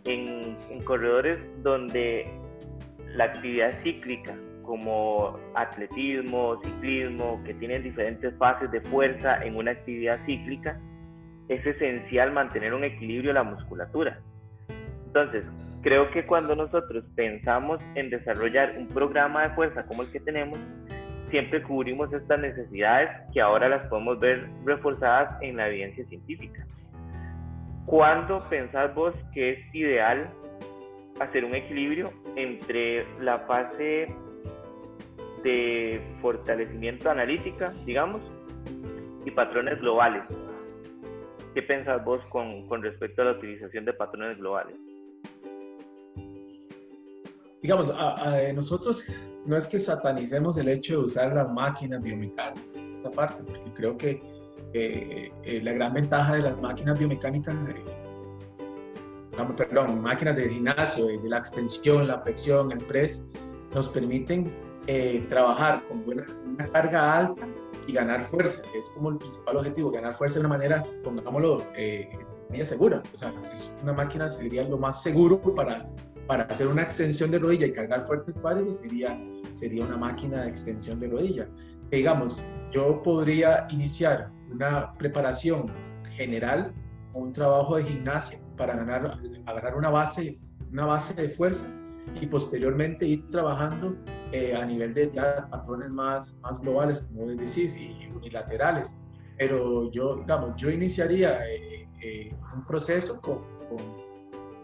En, 0.04 0.56
en, 0.70 0.80
corredores 0.84 1.36
donde 1.64 2.30
la 3.16 3.24
actividad 3.24 3.82
cíclica, 3.82 4.36
como 4.62 5.36
atletismo, 5.56 6.60
ciclismo, 6.62 7.42
que 7.44 7.54
tienen 7.54 7.82
diferentes 7.82 8.32
fases 8.36 8.70
de 8.70 8.82
fuerza 8.82 9.44
en 9.44 9.56
una 9.56 9.72
actividad 9.72 10.24
cíclica, 10.24 10.80
es 11.48 11.66
esencial 11.66 12.30
mantener 12.30 12.72
un 12.72 12.84
equilibrio 12.84 13.30
de 13.30 13.34
la 13.34 13.42
musculatura. 13.42 14.20
Entonces, 15.06 15.42
creo 15.82 16.08
que 16.12 16.24
cuando 16.24 16.54
nosotros 16.54 17.02
pensamos 17.16 17.80
en 17.96 18.10
desarrollar 18.10 18.76
un 18.78 18.86
programa 18.86 19.48
de 19.48 19.54
fuerza 19.56 19.84
como 19.86 20.02
el 20.02 20.12
que 20.12 20.20
tenemos, 20.20 20.60
siempre 21.30 21.62
cubrimos 21.62 22.12
estas 22.12 22.40
necesidades 22.40 23.10
que 23.32 23.40
ahora 23.40 23.68
las 23.68 23.86
podemos 23.88 24.18
ver 24.20 24.48
reforzadas 24.64 25.40
en 25.42 25.56
la 25.56 25.68
evidencia 25.68 26.04
científica. 26.06 26.66
¿Cuándo 27.86 28.46
pensás 28.48 28.94
vos 28.94 29.14
que 29.32 29.52
es 29.52 29.74
ideal 29.74 30.28
hacer 31.20 31.44
un 31.44 31.54
equilibrio 31.54 32.12
entre 32.36 33.06
la 33.20 33.40
fase 33.40 34.14
de 35.42 36.00
fortalecimiento 36.20 37.10
analítica, 37.10 37.72
digamos, 37.86 38.22
y 39.24 39.30
patrones 39.30 39.80
globales? 39.80 40.22
¿Qué 41.54 41.62
pensás 41.62 42.04
vos 42.04 42.20
con, 42.26 42.68
con 42.68 42.82
respecto 42.82 43.22
a 43.22 43.26
la 43.26 43.30
utilización 43.32 43.84
de 43.84 43.92
patrones 43.94 44.36
globales? 44.38 44.76
digamos, 47.62 47.90
a, 47.90 48.52
nosotros 48.54 49.14
no 49.48 49.56
es 49.56 49.66
que 49.66 49.80
satanicemos 49.80 50.58
el 50.58 50.68
hecho 50.68 50.98
de 50.98 51.04
usar 51.04 51.32
las 51.32 51.50
máquinas 51.50 52.02
biomecánicas, 52.02 52.62
esa 53.00 53.10
parte, 53.10 53.42
porque 53.42 53.72
creo 53.74 53.96
que 53.96 54.22
eh, 54.74 55.32
eh, 55.42 55.60
la 55.62 55.72
gran 55.72 55.94
ventaja 55.94 56.36
de 56.36 56.42
las 56.42 56.60
máquinas 56.60 56.98
biomecánicas, 56.98 57.56
eh, 57.68 57.82
perdón, 59.56 60.02
máquinas 60.02 60.36
de 60.36 60.50
gimnasio, 60.50 61.06
de 61.06 61.28
la 61.28 61.38
extensión, 61.38 62.06
la 62.06 62.20
flexión, 62.20 62.70
el 62.72 62.78
press, 62.78 63.30
nos 63.74 63.88
permiten 63.88 64.52
trabajar 65.28 65.84
con 65.86 66.02
una 66.06 66.66
carga 66.72 67.18
alta 67.18 67.46
y 67.86 67.92
ganar 67.92 68.22
fuerza, 68.22 68.62
es 68.74 68.90
como 68.90 69.10
el 69.10 69.16
principal 69.16 69.56
objetivo, 69.56 69.90
ganar 69.90 70.14
fuerza 70.14 70.34
de 70.34 70.40
una 70.40 70.50
manera, 70.50 70.84
pongámoslo, 71.02 71.64
eh, 71.74 72.08
segura. 72.64 73.02
O 73.14 73.18
sea, 73.18 73.32
es 73.52 73.74
una 73.82 73.92
máquina 73.92 74.28
sería 74.28 74.64
lo 74.64 74.78
más 74.78 75.02
seguro 75.02 75.40
para 75.54 75.88
para 76.28 76.44
hacer 76.44 76.68
una 76.68 76.82
extensión 76.82 77.30
de 77.30 77.38
rodilla 77.38 77.66
y 77.66 77.72
cargar 77.72 78.06
fuertes 78.06 78.36
pares 78.36 78.80
sería, 78.80 79.18
sería 79.50 79.84
una 79.86 79.96
máquina 79.96 80.42
de 80.42 80.50
extensión 80.50 81.00
de 81.00 81.08
rodilla. 81.08 81.48
digamos, 81.90 82.44
yo 82.70 83.02
podría 83.02 83.66
iniciar 83.70 84.30
una 84.52 84.92
preparación 84.98 85.72
general 86.10 86.74
o 87.14 87.20
un 87.20 87.32
trabajo 87.32 87.76
de 87.76 87.84
gimnasia 87.84 88.40
para 88.58 88.76
ganar, 88.76 89.18
agarrar 89.46 89.74
una 89.74 89.88
base, 89.88 90.36
una 90.70 90.84
base 90.84 91.14
de 91.14 91.30
fuerza 91.30 91.72
y 92.20 92.26
posteriormente 92.26 93.06
ir 93.06 93.30
trabajando 93.30 93.96
eh, 94.32 94.54
a 94.54 94.66
nivel 94.66 94.92
de 94.92 95.06
patrones 95.50 95.88
más, 95.88 96.40
más 96.42 96.60
globales, 96.60 97.08
como 97.08 97.26
decís, 97.28 97.74
y 97.74 98.06
unilaterales. 98.14 99.00
Pero 99.38 99.90
yo, 99.92 100.16
digamos, 100.16 100.60
yo 100.60 100.68
iniciaría 100.70 101.40
eh, 101.48 101.88
eh, 102.02 102.36
un 102.54 102.66
proceso 102.66 103.18
con 103.22 103.38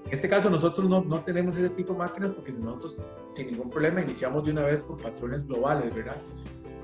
en 0.07 0.13
este 0.13 0.29
caso 0.29 0.51
nosotros 0.51 0.89
no, 0.89 1.03
no, 1.03 1.23
tenemos 1.23 1.57
ese 1.57 1.71
tipo 1.71 1.93
de 1.93 2.01
máquinas 2.01 2.33
porque 2.33 2.53
nosotros 2.53 2.97
sin 3.35 3.51
ningún 3.51 3.71
problema 3.71 4.03
iniciamos 4.03 4.45
de 4.45 4.53
una 4.53 4.63
vez 4.63 4.85
con 4.85 4.99
patrones 4.99 5.47
globales, 5.47 5.95
¿verdad? 5.95 6.17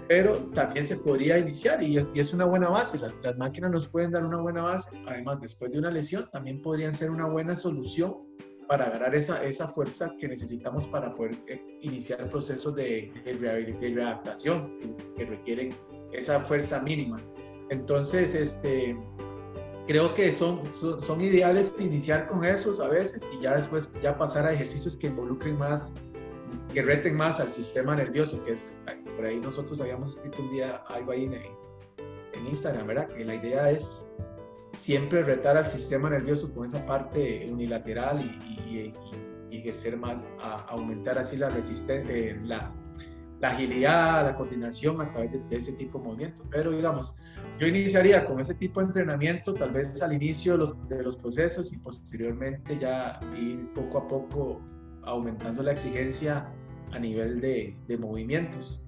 Pero 0.08 0.36
también 0.54 0.84
se 0.84 0.96
podría 0.96 1.38
iniciar 1.38 1.82
y 1.82 1.98
es, 1.98 2.10
y 2.14 2.20
es 2.20 2.32
una 2.32 2.44
buena 2.44 2.68
base. 2.68 2.98
Las, 2.98 3.12
las, 3.22 3.36
máquinas 3.38 3.70
nos 3.70 3.86
pueden 3.86 4.10
dar 4.10 4.24
una 4.24 4.38
buena 4.38 4.62
base. 4.62 4.90
Además, 5.06 5.40
después 5.40 5.70
de 5.70 5.78
una 5.78 5.90
lesión, 5.90 6.28
también 6.32 6.60
podrían 6.60 6.92
ser 6.92 7.10
una 7.10 7.26
buena 7.26 7.54
solución 7.54 8.16
para 8.66 8.86
agarrar 8.86 9.14
esa, 9.14 9.44
esa 9.44 9.68
fuerza 9.68 10.14
que 10.18 10.26
necesitamos 10.26 10.86
para 10.86 11.14
poder 11.14 11.36
eh, 11.46 11.78
iniciar 11.82 12.28
procesos 12.28 12.74
de, 12.74 13.12
de, 13.24 13.34
de 13.34 13.94
readaptación 13.94 14.76
que 15.16 15.26
requieren 15.26 15.72
esa 16.12 16.40
fuerza 16.40 16.80
mínima. 16.80 17.18
Entonces, 17.70 18.34
este, 18.34 18.96
creo 19.90 20.14
que 20.14 20.30
son, 20.30 20.64
son, 21.00 21.20
ideales 21.20 21.74
iniciar 21.80 22.28
con 22.28 22.44
esos 22.44 22.78
a 22.78 22.86
veces 22.86 23.28
y 23.36 23.42
ya 23.42 23.56
después 23.56 23.92
ya 24.00 24.16
pasar 24.16 24.46
a 24.46 24.52
ejercicios 24.52 24.96
que 24.96 25.08
involucren 25.08 25.58
más, 25.58 25.96
que 26.72 26.80
reten 26.80 27.16
más 27.16 27.40
al 27.40 27.52
sistema 27.52 27.96
nervioso, 27.96 28.40
que 28.44 28.52
es, 28.52 28.78
por 29.16 29.26
ahí 29.26 29.40
nosotros 29.40 29.80
habíamos 29.80 30.10
escrito 30.10 30.42
un 30.42 30.50
día 30.52 30.76
algo 30.90 31.10
ahí 31.10 31.24
en, 31.24 31.34
en 31.34 32.46
Instagram, 32.46 32.86
¿verdad? 32.86 33.08
Que 33.08 33.24
la 33.24 33.34
idea 33.34 33.68
es 33.68 34.08
siempre 34.76 35.24
retar 35.24 35.56
al 35.56 35.66
sistema 35.66 36.08
nervioso 36.08 36.54
con 36.54 36.66
esa 36.66 36.86
parte 36.86 37.48
unilateral 37.50 38.20
y, 38.70 38.94
ejercer 39.50 39.96
más, 39.96 40.28
a, 40.40 40.66
aumentar 40.68 41.18
así 41.18 41.36
la 41.36 41.50
resistencia, 41.50 42.14
eh, 42.14 42.40
la, 42.44 42.72
la 43.40 43.48
agilidad, 43.48 44.24
la 44.24 44.36
coordinación 44.36 45.00
a 45.00 45.08
través 45.08 45.32
de, 45.32 45.56
ese 45.56 45.72
tipo 45.72 45.98
de 45.98 46.04
movimiento. 46.04 46.44
Pero 46.50 46.72
digamos, 46.72 47.14
yo 47.58 47.66
iniciaría 47.66 48.24
con 48.24 48.38
ese 48.38 48.54
tipo 48.54 48.80
de 48.80 48.86
entrenamiento, 48.86 49.54
tal 49.54 49.70
vez 49.70 50.00
al 50.02 50.12
inicio 50.12 50.52
de 50.52 50.58
los, 50.58 50.88
de 50.88 51.02
los 51.02 51.16
procesos 51.16 51.72
y 51.72 51.78
posteriormente 51.78 52.78
ya 52.78 53.18
ir 53.36 53.72
poco 53.72 53.98
a 53.98 54.08
poco 54.08 54.60
aumentando 55.04 55.62
la 55.62 55.72
exigencia 55.72 56.52
a 56.92 56.98
nivel 56.98 57.40
de, 57.40 57.76
de 57.88 57.98
movimientos. 57.98 58.82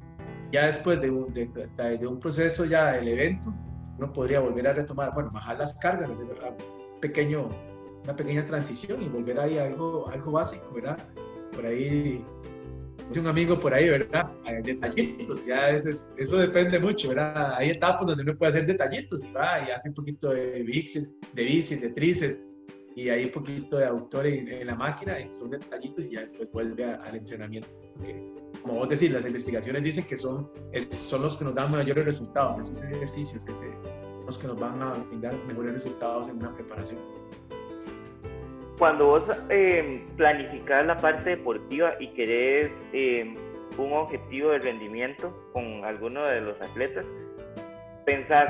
Ya 0.53 0.67
después 0.67 1.01
de 1.01 1.11
un, 1.11 1.33
de, 1.33 1.47
de 1.47 2.07
un, 2.07 2.21
proceso 2.21 2.67
ya 2.67 2.93
del 2.93 3.09
evento, 3.09 3.55
uno 3.97 4.13
podría 4.13 4.41
volver 4.41 4.69
a 4.69 4.75
retomar, 4.75 5.15
bueno, 5.15 5.31
bajar 5.31 5.59
las 5.59 5.75
cargas, 5.75 6.11
hacer 6.11 6.27
un 6.27 7.01
pequeño, 7.01 7.49
una 8.05 8.15
pequeña 8.15 8.45
transición 8.45 9.03
y 9.03 9.09
volver 9.09 9.41
ahí 9.41 9.57
a 9.57 9.65
algo, 9.65 10.09
algo 10.09 10.33
básico, 10.33 10.75
¿verdad? 10.75 10.99
Por 11.53 11.65
ahí 11.65 12.23
un 13.21 13.27
amigo 13.27 13.59
por 13.59 13.75
ahí, 13.75 13.89
¿verdad? 13.89 14.31
Detallitos, 14.63 15.47
ya 15.47 15.71
es, 15.71 16.13
eso 16.17 16.37
depende 16.39 16.79
mucho, 16.79 17.09
¿verdad? 17.09 17.55
Hay 17.57 17.71
etapas 17.71 18.07
donde 18.07 18.23
uno 18.23 18.37
puede 18.37 18.51
hacer 18.51 18.67
detallitos 18.67 19.21
va 19.35 19.67
y 19.67 19.71
hace 19.71 19.89
un 19.89 19.95
poquito 19.95 20.31
de 20.31 20.63
bicis, 20.63 21.15
de 21.33 21.43
bicis, 21.45 21.81
de 21.81 21.91
tríceps 21.91 22.39
y 22.95 23.09
hay 23.09 23.25
un 23.25 23.33
poquito 23.33 23.79
de 23.79 23.87
autor 23.87 24.27
en, 24.27 24.67
la 24.67 24.75
máquina 24.75 25.19
y 25.19 25.33
son 25.33 25.51
detallitos 25.51 26.05
y 26.05 26.11
ya 26.11 26.21
después 26.21 26.51
vuelve 26.53 26.85
al 26.85 27.15
entrenamiento. 27.15 27.69
como 28.63 28.75
vos 28.75 28.89
decís, 28.89 29.11
las 29.11 29.25
investigaciones 29.25 29.83
dicen 29.83 30.05
que 30.05 30.17
son, 30.17 30.51
son 30.91 31.23
los 31.23 31.37
que 31.37 31.45
nos 31.45 31.55
dan 31.55 31.71
mayores 31.71 32.05
resultados, 32.05 32.59
esos 32.59 32.83
ejercicios, 32.83 33.47
ese, 33.49 33.67
los 34.27 34.39
que 34.39 34.47
nos 34.47 34.59
van 34.59 34.83
a 34.83 34.93
brindar 34.93 35.35
mejores 35.47 35.75
resultados 35.75 36.29
en 36.29 36.37
una 36.37 36.55
preparación 36.55 37.01
cuando 38.83 39.07
vos 39.07 39.23
eh, 39.49 40.05
planificas 40.17 40.85
la 40.85 40.97
parte 40.97 41.31
deportiva 41.31 41.93
y 42.01 42.09
querés 42.15 42.73
em, 42.93 43.37
un 43.79 43.93
objetivo 43.93 44.51
de 44.51 44.59
rendimiento 44.59 45.33
con 45.53 45.85
alguno 45.85 46.25
de 46.25 46.41
los 46.41 46.61
atletas, 46.61 47.07
pensás 48.05 48.49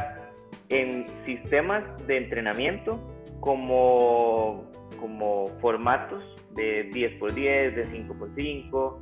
en 0.71 1.05
sistemas 1.27 1.85
de 2.07 2.17
entrenamiento 2.17 2.99
como, 3.41 4.65
como 4.99 5.49
formatos 5.61 6.25
de 6.55 6.89
10x10, 6.89 7.75
de 7.75 7.87
5x5, 7.89 8.97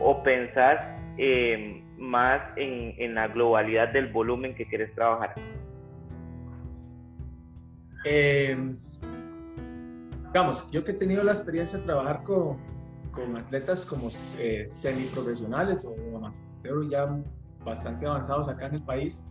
o 0.00 0.22
pensás 0.24 0.80
em, 1.16 1.84
más 1.96 2.42
en, 2.56 2.92
en, 2.98 3.14
la 3.14 3.28
globalidad 3.28 3.90
del 3.90 4.08
volumen 4.08 4.52
que 4.56 4.66
quieres 4.66 4.92
trabajar? 4.96 5.32
Eh, 8.04 8.56
digamos, 10.34 10.68
yo 10.72 10.82
que 10.82 10.90
he 10.90 10.94
tenido 10.94 11.22
la 11.22 11.30
experiencia 11.30 11.78
de 11.78 11.84
trabajar 11.84 12.24
con, 12.24 12.58
con 13.12 13.36
atletas 13.36 13.86
como 13.86 14.10
eh, 14.40 14.66
semiprofesionales 14.66 15.84
o 15.84 15.94
amateurs 16.16 16.90
ya 16.90 17.22
bastante 17.64 18.04
avanzados 18.04 18.48
acá 18.48 18.66
en 18.66 18.74
el 18.74 18.82
país, 18.82 19.24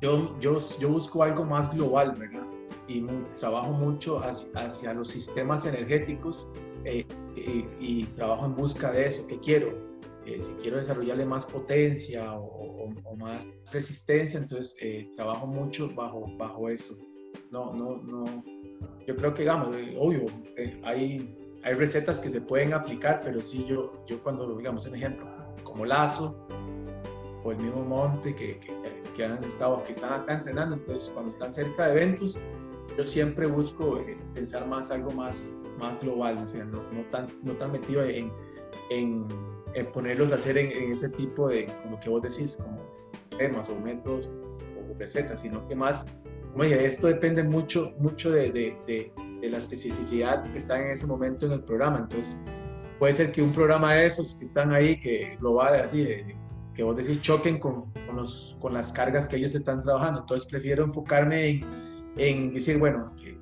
yo, 0.00 0.34
yo, 0.40 0.58
yo 0.80 0.88
busco 0.88 1.22
algo 1.22 1.44
más 1.44 1.70
global, 1.74 2.14
¿verdad? 2.18 2.46
Y 2.88 3.04
trabajo 3.38 3.70
mucho 3.72 4.18
hacia, 4.20 4.64
hacia, 4.64 4.94
los 4.94 5.10
sistemas 5.10 5.66
energéticos 5.66 6.50
eh, 6.86 7.06
y, 7.78 8.04
trabajo 8.16 8.46
en 8.46 8.54
busca 8.54 8.90
de 8.90 9.08
eso, 9.08 9.26
¿qué 9.26 9.38
quiero? 9.40 9.74
Eh, 10.24 10.42
si 10.42 10.54
quiero 10.54 10.78
desarrollarle 10.78 11.26
más 11.26 11.44
potencia 11.44 12.32
o, 12.32 12.94
o, 13.04 13.16
más 13.16 13.46
resistencia, 13.70 14.40
entonces 14.40 14.74
eh, 14.80 15.12
trabajo 15.16 15.46
mucho 15.46 15.94
bajo, 15.94 16.24
bajo 16.38 16.70
eso. 16.70 16.94
No, 17.50 17.74
no, 17.74 17.98
no, 17.98 18.24
yo 19.06 19.14
creo 19.16 19.32
que, 19.32 19.42
digamos, 19.42 19.74
eh, 19.76 19.96
obvio, 19.98 20.26
eh, 20.56 20.80
hay, 20.84 21.58
hay 21.62 21.72
recetas 21.74 22.20
que 22.20 22.28
se 22.28 22.40
pueden 22.40 22.74
aplicar, 22.74 23.20
pero 23.24 23.40
sí 23.40 23.64
yo, 23.66 24.04
yo 24.06 24.22
cuando, 24.22 24.56
digamos, 24.56 24.86
un 24.86 24.96
ejemplo, 24.96 25.26
como 25.62 25.86
Lazo 25.86 26.46
o 27.44 27.52
el 27.52 27.58
mismo 27.58 27.84
Monte 27.84 28.34
que, 28.34 28.58
que, 29.14 29.24
han 29.24 29.42
estado, 29.44 29.82
que 29.84 29.92
están 29.92 30.12
acá 30.12 30.34
entrenando, 30.34 30.76
entonces 30.76 31.10
cuando 31.10 31.30
están 31.30 31.54
cerca 31.54 31.86
de 31.86 31.92
eventos, 31.92 32.38
yo 32.98 33.06
siempre 33.06 33.46
busco 33.46 33.98
eh, 33.98 34.18
pensar 34.34 34.66
más 34.66 34.90
algo 34.90 35.10
más, 35.12 35.50
más 35.78 36.00
global, 36.00 36.38
o 36.38 36.48
sea, 36.48 36.64
no, 36.64 36.82
no, 36.92 37.02
tan, 37.10 37.28
no 37.42 37.52
tan 37.54 37.72
metido 37.72 38.04
en, 38.04 38.32
en, 38.90 39.26
ponerlos 39.92 40.32
a 40.32 40.36
hacer 40.36 40.58
en, 40.58 40.90
ese 40.90 41.10
tipo 41.10 41.48
de, 41.48 41.66
como 41.82 42.00
que 42.00 42.08
vos 42.08 42.22
decís, 42.22 42.58
como 42.62 42.80
temas 43.38 43.68
o 43.68 43.78
métodos 43.78 44.28
o 44.28 44.98
recetas, 44.98 45.40
sino 45.40 45.66
que 45.68 45.74
más, 45.76 46.06
como 46.56 46.70
dije, 46.70 46.86
esto 46.86 47.08
depende 47.08 47.42
mucho, 47.42 47.94
mucho 47.98 48.30
de, 48.30 48.50
de, 48.50 49.12
de, 49.42 49.50
la 49.50 49.58
especificidad 49.58 50.42
que 50.50 50.56
está 50.56 50.80
en 50.80 50.90
ese 50.90 51.06
momento 51.06 51.44
en 51.44 51.52
el 51.52 51.62
programa. 51.62 51.98
Entonces, 51.98 52.40
puede 52.98 53.12
ser 53.12 53.30
que 53.30 53.42
un 53.42 53.52
programa 53.52 53.92
de 53.92 54.06
esos 54.06 54.36
que 54.36 54.46
están 54.46 54.72
ahí, 54.72 54.98
que 54.98 55.36
lo 55.42 55.52
va 55.52 55.68
así, 55.74 56.08
que 56.74 56.82
vos 56.82 56.96
decís 56.96 57.20
choquen 57.20 57.58
con, 57.58 57.92
con, 58.06 58.16
los, 58.16 58.56
con, 58.58 58.72
las 58.72 58.90
cargas 58.90 59.28
que 59.28 59.36
ellos 59.36 59.54
están 59.54 59.82
trabajando. 59.82 60.20
Entonces, 60.20 60.48
prefiero 60.48 60.82
enfocarme 60.82 61.46
en, 61.46 61.64
en 62.16 62.54
decir, 62.54 62.78
bueno, 62.78 63.14
que 63.16 63.38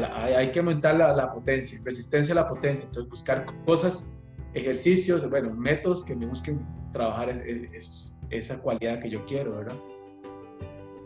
hay 0.00 0.52
que 0.52 0.60
aumentar 0.60 0.94
la, 0.94 1.12
la 1.16 1.32
potencia, 1.32 1.80
resistencia 1.84 2.34
a 2.34 2.36
la 2.36 2.46
potencia. 2.46 2.84
Entonces, 2.84 3.10
buscar 3.10 3.46
cosas 3.66 4.16
ejercicios, 4.54 5.28
bueno, 5.28 5.52
métodos 5.56 6.04
que 6.04 6.14
me 6.14 6.26
busquen 6.26 6.64
trabajar 6.92 7.30
esa 8.30 8.58
cualidad 8.60 9.00
que 9.00 9.10
yo 9.10 9.26
quiero, 9.26 9.56
¿verdad? 9.56 9.74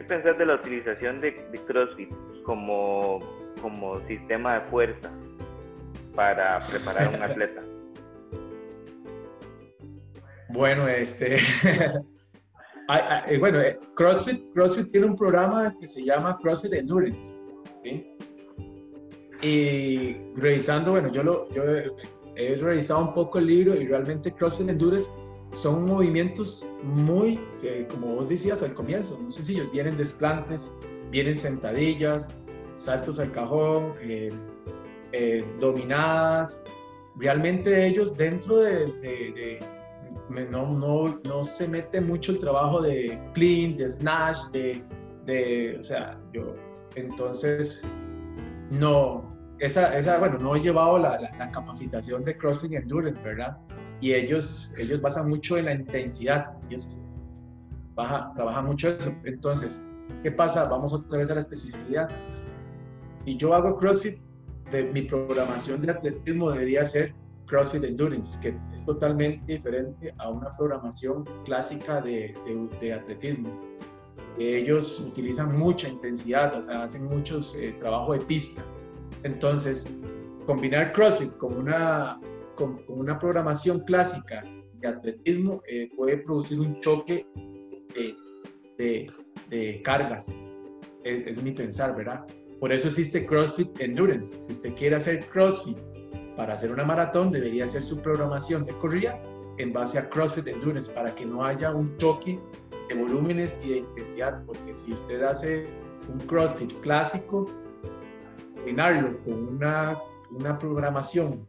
¿Qué 0.03 0.09
pensás 0.09 0.37
de 0.37 0.47
la 0.47 0.57
utilización 0.57 1.21
de, 1.21 1.33
CrossFit 1.65 2.11
como, 2.43 3.21
como 3.61 4.05
sistema 4.09 4.59
de 4.59 4.61
fuerza 4.69 5.13
para 6.17 6.59
preparar 6.59 7.07
a 7.07 7.11
un 7.11 7.23
atleta? 7.23 7.63
Bueno, 10.49 10.87
este, 10.87 11.37
eh, 13.27 13.39
bueno, 13.39 13.61
eh, 13.61 13.79
CrossFit, 13.95 14.53
CrossFit 14.53 14.91
tiene 14.91 15.07
un 15.07 15.17
programa 15.17 15.75
que 15.81 15.87
se 15.87 16.05
llama 16.05 16.37
CrossFit 16.43 16.75
Endurance, 16.75 17.35
Y 19.41 20.15
revisando, 20.37 20.91
bueno, 20.91 21.11
yo 21.11 21.23
lo, 21.23 21.49
yo 21.53 21.63
he 22.37 22.57
revisado 22.57 23.01
un 23.01 23.15
poco 23.15 23.39
el 23.39 23.47
libro 23.47 23.75
y 23.77 23.87
realmente 23.87 24.31
CrossFit 24.33 24.69
Endurance 24.69 25.09
son 25.53 25.87
movimientos 25.87 26.67
muy, 26.83 27.39
eh, 27.63 27.87
como 27.91 28.17
vos 28.17 28.29
decías 28.29 28.63
al 28.63 28.75
comienzo, 28.75 29.19
muy 29.19 29.33
sencillos. 29.33 29.71
Vienen 29.71 29.97
desplantes, 29.97 30.73
vienen 31.11 31.37
sentadillas, 31.37 32.31
saltos 32.75 33.19
al 33.19 33.31
cajón, 33.33 33.95
eh, 34.01 34.33
eh, 35.13 35.45
dominadas. 35.61 36.65
Realmente 37.17 37.87
ellos 37.87 38.17
dentro 38.17 38.57
de, 38.57 39.61
no, 40.51 40.67
no, 40.67 41.21
no, 41.25 41.45
se 41.45 41.69
mete 41.69 42.01
mucho 42.01 42.33
el 42.33 42.39
trabajo 42.39 42.81
de 42.81 43.21
clean, 43.35 43.77
de 43.77 43.91
snatch, 43.91 44.39
de, 44.53 44.83
de 45.27 45.77
o 45.79 45.85
sea, 45.85 46.19
yo, 46.33 46.55
entonces, 46.95 47.83
no, 48.71 49.31
esa, 49.59 49.97
esa, 49.99 50.19
bueno, 50.19 50.39
no 50.39 50.57
he 50.57 50.61
llevado 50.61 50.99
la, 50.99 51.21
la, 51.21 51.51
capacitación 51.53 52.25
de 52.25 52.37
CrossFit 52.37 52.73
Endurance, 52.73 53.21
¿verdad? 53.23 53.59
Y 54.03 54.13
ellos, 54.13 54.75
ellos 54.77 55.01
basan 55.01 55.31
mucho 55.31 55.57
en 55.57 55.65
la 55.65 55.73
intensidad, 55.73 56.59
ellos 56.69 57.03
baja, 57.95 58.31
trabajan 58.35 58.67
mucho 58.67 58.91
eso. 58.91 59.15
Entonces, 59.25 59.83
¿qué 60.23 60.31
pasa? 60.31 60.65
Vamos 60.65 60.93
otra 60.93 61.19
vez 61.19 61.31
a 61.31 61.35
la 61.35 61.41
especificidad. 61.41 62.11
Si 63.25 63.37
yo 63.39 63.55
hago 63.55 63.79
CrossFit, 63.79 64.19
de, 64.71 64.85
mi 64.85 65.03
programación 65.03 65.81
de 65.81 65.93
atletismo 65.93 66.51
debería 66.51 66.85
ser 66.85 67.15
CrossFit 67.47 67.85
Endurance, 67.85 68.39
que 68.41 68.55
es 68.75 68.85
totalmente 68.85 69.55
diferente 69.55 70.15
a 70.19 70.29
una 70.29 70.55
programación 70.57 71.25
clásica 71.45 72.01
de, 72.01 72.35
de, 72.45 72.69
de 72.81 72.93
atletismo. 72.93 73.49
Ellos 74.39 75.01
utilizan 75.01 75.57
mucha 75.57 75.89
intensidad, 75.89 76.57
o 76.57 76.63
sea, 76.63 76.83
hacen 76.83 77.05
muchos 77.05 77.55
eh, 77.57 77.77
trabajo 77.79 78.15
de 78.15 78.21
pista 78.21 78.63
entonces, 79.25 79.95
combinar 80.47 80.93
CrossFit 80.93 81.37
con 81.37 81.57
una, 81.57 82.21
con, 82.55 82.83
una 82.89 83.19
programación 83.19 83.81
clásica 83.81 84.45
de 84.75 84.89
atletismo 84.89 85.63
eh, 85.67 85.91
puede 85.97 86.19
producir 86.19 86.61
un 86.61 86.81
choque 86.81 87.27
de, 88.79 89.11
de, 89.49 89.83
cargas. 89.83 90.35
Es, 91.05 91.43
mi 91.43 91.53
pensar, 91.53 91.97
¿verdad? 91.97 92.25
Por 92.61 92.73
eso 92.73 92.89
existe 92.89 93.27
CrossFit 93.27 93.81
Endurance. 93.81 94.37
Si 94.37 94.53
usted 94.53 94.75
quiere 94.75 94.97
hacer 94.97 95.27
CrossFit 95.27 95.79
para 96.37 96.55
hacer 96.55 96.73
una 96.73 96.85
maratón, 96.85 97.31
debería 97.31 97.65
hacer 97.65 97.83
su 97.83 98.01
programación 98.01 98.65
de 98.65 98.73
corrida 98.79 99.21
en 99.59 99.73
base 99.73 99.99
a 99.99 100.09
CrossFit 100.09 100.47
Endurance 100.47 100.93
para 100.93 101.15
que 101.15 101.27
no 101.27 101.45
haya 101.45 101.75
un 101.75 101.97
choque 101.99 102.39
de 102.89 102.95
volúmenes 102.95 103.61
y 103.65 103.71
de 103.71 103.77
intensidad, 103.79 104.45
porque 104.47 104.75
si 104.75 104.93
usted 104.93 105.23
hace 105.23 105.67
un 106.13 106.19
CrossFit 106.27 106.73
clásico, 106.81 107.47
combinarlo 108.57 109.19
con 109.25 109.49
una, 109.49 109.99
una 110.31 110.59
programación 110.59 111.45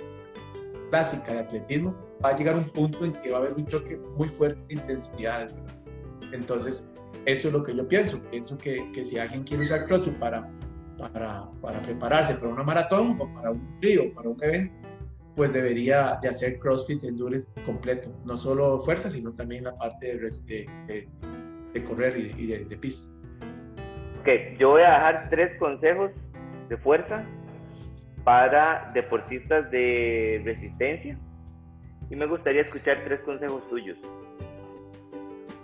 clásica 0.93 1.33
de 1.33 1.39
atletismo, 1.39 1.95
va 2.23 2.29
a 2.29 2.37
llegar 2.37 2.55
un 2.55 2.69
punto 2.69 3.03
en 3.03 3.13
que 3.13 3.31
va 3.31 3.37
a 3.37 3.41
haber 3.41 3.53
un 3.53 3.65
choque 3.65 3.97
muy 4.15 4.29
fuerte 4.29 4.61
de 4.67 4.75
intensidad. 4.75 5.49
Entonces, 6.31 6.93
eso 7.25 7.47
es 7.47 7.53
lo 7.53 7.63
que 7.63 7.75
yo 7.75 7.87
pienso. 7.87 8.21
Pienso 8.29 8.55
que, 8.59 8.91
que 8.91 9.03
si 9.03 9.17
alguien 9.17 9.43
quiere 9.43 9.63
usar 9.63 9.87
CrossFit 9.87 10.13
para, 10.19 10.47
para, 10.99 11.49
para, 11.63 11.81
prepararse 11.81 12.35
para 12.35 12.53
una 12.53 12.61
maratón 12.61 13.17
o 13.19 13.33
para 13.33 13.49
un 13.49 13.75
frío, 13.79 14.13
para 14.13 14.29
un 14.29 14.37
evento, 14.43 14.75
pues 15.35 15.51
debería 15.51 16.19
de 16.21 16.29
hacer 16.29 16.59
CrossFit 16.59 17.03
Endurance 17.03 17.47
completo. 17.65 18.15
No 18.23 18.37
solo 18.37 18.79
fuerza, 18.79 19.09
sino 19.09 19.31
también 19.33 19.63
la 19.63 19.75
parte 19.75 20.15
de, 20.15 20.67
de, 20.85 21.09
de 21.73 21.83
correr 21.85 22.17
y, 22.37 22.45
de, 22.45 22.65
de 22.65 22.77
pista. 22.77 23.11
Ok, 24.21 24.59
yo 24.59 24.69
voy 24.69 24.83
a 24.83 24.91
dejar 24.91 25.29
tres 25.31 25.57
consejos 25.57 26.11
de 26.69 26.77
fuerza 26.77 27.25
para 28.23 28.91
deportistas 28.93 29.69
de 29.71 30.41
resistencia. 30.45 31.17
Y 32.09 32.15
me 32.15 32.25
gustaría 32.25 32.61
escuchar 32.61 33.01
tres 33.05 33.19
consejos 33.21 33.67
tuyos. 33.69 33.97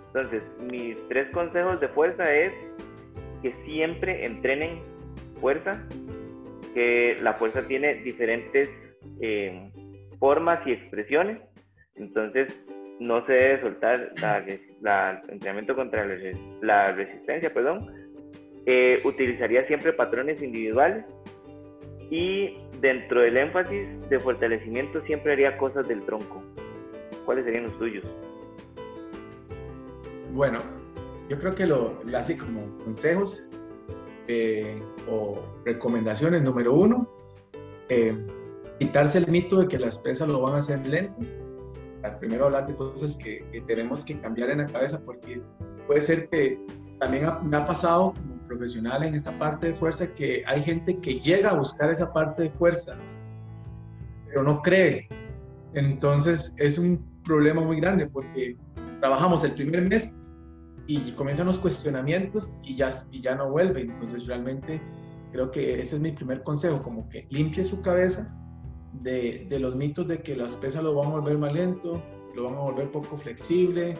Entonces, 0.08 0.42
mis 0.70 0.96
tres 1.08 1.30
consejos 1.30 1.80
de 1.80 1.88
fuerza 1.88 2.32
es 2.34 2.52
que 3.42 3.54
siempre 3.64 4.26
entrenen 4.26 4.80
fuerza, 5.40 5.86
que 6.74 7.16
la 7.22 7.34
fuerza 7.34 7.62
tiene 7.66 7.94
diferentes 7.96 8.68
eh, 9.20 9.70
formas 10.18 10.60
y 10.66 10.72
expresiones, 10.72 11.38
entonces 11.94 12.60
no 12.98 13.24
se 13.26 13.32
debe 13.32 13.60
soltar 13.62 14.12
la, 14.20 15.22
entrenamiento 15.28 15.74
contra 15.74 16.06
la 16.60 16.92
resistencia, 16.92 17.52
perdón, 17.52 17.90
eh, 18.66 19.00
utilizaría 19.04 19.66
siempre 19.66 19.92
patrones 19.92 20.42
individuales 20.42 21.04
y 22.10 22.58
dentro 22.80 23.22
del 23.22 23.36
énfasis 23.36 24.08
de 24.08 24.18
fortalecimiento 24.18 25.00
siempre 25.02 25.32
haría 25.32 25.56
cosas 25.56 25.86
del 25.86 26.04
tronco. 26.04 26.42
¿Cuáles 27.24 27.44
serían 27.44 27.64
los 27.64 27.78
tuyos? 27.78 28.04
Bueno, 30.32 30.58
yo 31.28 31.38
creo 31.38 31.54
que 31.54 31.66
lo, 31.66 32.00
así 32.16 32.36
como 32.36 32.76
consejos 32.78 33.44
eh, 34.26 34.82
o 35.08 35.40
recomendaciones, 35.64 36.42
número 36.42 36.74
uno, 36.74 37.08
eh, 37.88 38.16
quitarse 38.78 39.18
el 39.18 39.28
mito 39.28 39.60
de 39.60 39.68
que 39.68 39.78
las 39.78 39.98
pesas 39.98 40.28
lo 40.28 40.40
van 40.40 40.54
a 40.54 40.58
hacer 40.58 40.84
lento. 40.86 41.20
Primero 42.18 42.46
hablar 42.46 42.66
de 42.66 42.74
cosas 42.74 43.16
que, 43.16 43.44
que 43.52 43.60
tenemos 43.62 44.04
que 44.04 44.18
cambiar 44.20 44.50
en 44.50 44.58
la 44.58 44.66
cabeza 44.66 45.00
porque 45.04 45.42
puede 45.86 46.00
ser 46.00 46.28
que 46.28 46.58
también 46.98 47.26
me 47.44 47.56
ha 47.56 47.66
pasado 47.66 48.14
como 48.14 48.39
profesional 48.50 49.04
en 49.04 49.14
esta 49.14 49.38
parte 49.38 49.68
de 49.68 49.74
fuerza 49.74 50.12
que 50.12 50.42
hay 50.44 50.60
gente 50.60 50.98
que 50.98 51.20
llega 51.20 51.50
a 51.50 51.54
buscar 51.54 51.88
esa 51.88 52.12
parte 52.12 52.42
de 52.42 52.50
fuerza, 52.50 52.98
pero 54.26 54.42
no 54.42 54.60
cree. 54.60 55.08
Entonces 55.74 56.56
es 56.58 56.76
un 56.76 56.98
problema 57.22 57.60
muy 57.62 57.76
grande 57.76 58.08
porque 58.08 58.56
trabajamos 59.00 59.44
el 59.44 59.52
primer 59.52 59.82
mes 59.88 60.20
y 60.88 61.12
comienzan 61.12 61.46
los 61.46 61.60
cuestionamientos 61.60 62.58
y 62.64 62.74
ya, 62.74 62.90
y 63.12 63.22
ya 63.22 63.36
no 63.36 63.50
vuelve. 63.50 63.82
Entonces 63.82 64.26
realmente 64.26 64.82
creo 65.30 65.52
que 65.52 65.80
ese 65.80 65.94
es 65.94 66.02
mi 66.02 66.10
primer 66.10 66.42
consejo, 66.42 66.82
como 66.82 67.08
que 67.08 67.28
limpie 67.30 67.64
su 67.64 67.80
cabeza 67.80 68.34
de, 68.94 69.46
los 69.60 69.76
mitos 69.76 70.08
de 70.08 70.22
que 70.22 70.36
las 70.36 70.56
pesas 70.56 70.82
lo 70.82 70.92
van 70.96 71.06
a 71.06 71.20
volver 71.20 71.38
más 71.38 71.52
lento, 71.52 72.02
lo 72.34 72.44
van 72.44 72.54
a 72.54 72.60
volver 72.60 72.90
poco 72.90 73.16
flexible, 73.16 73.96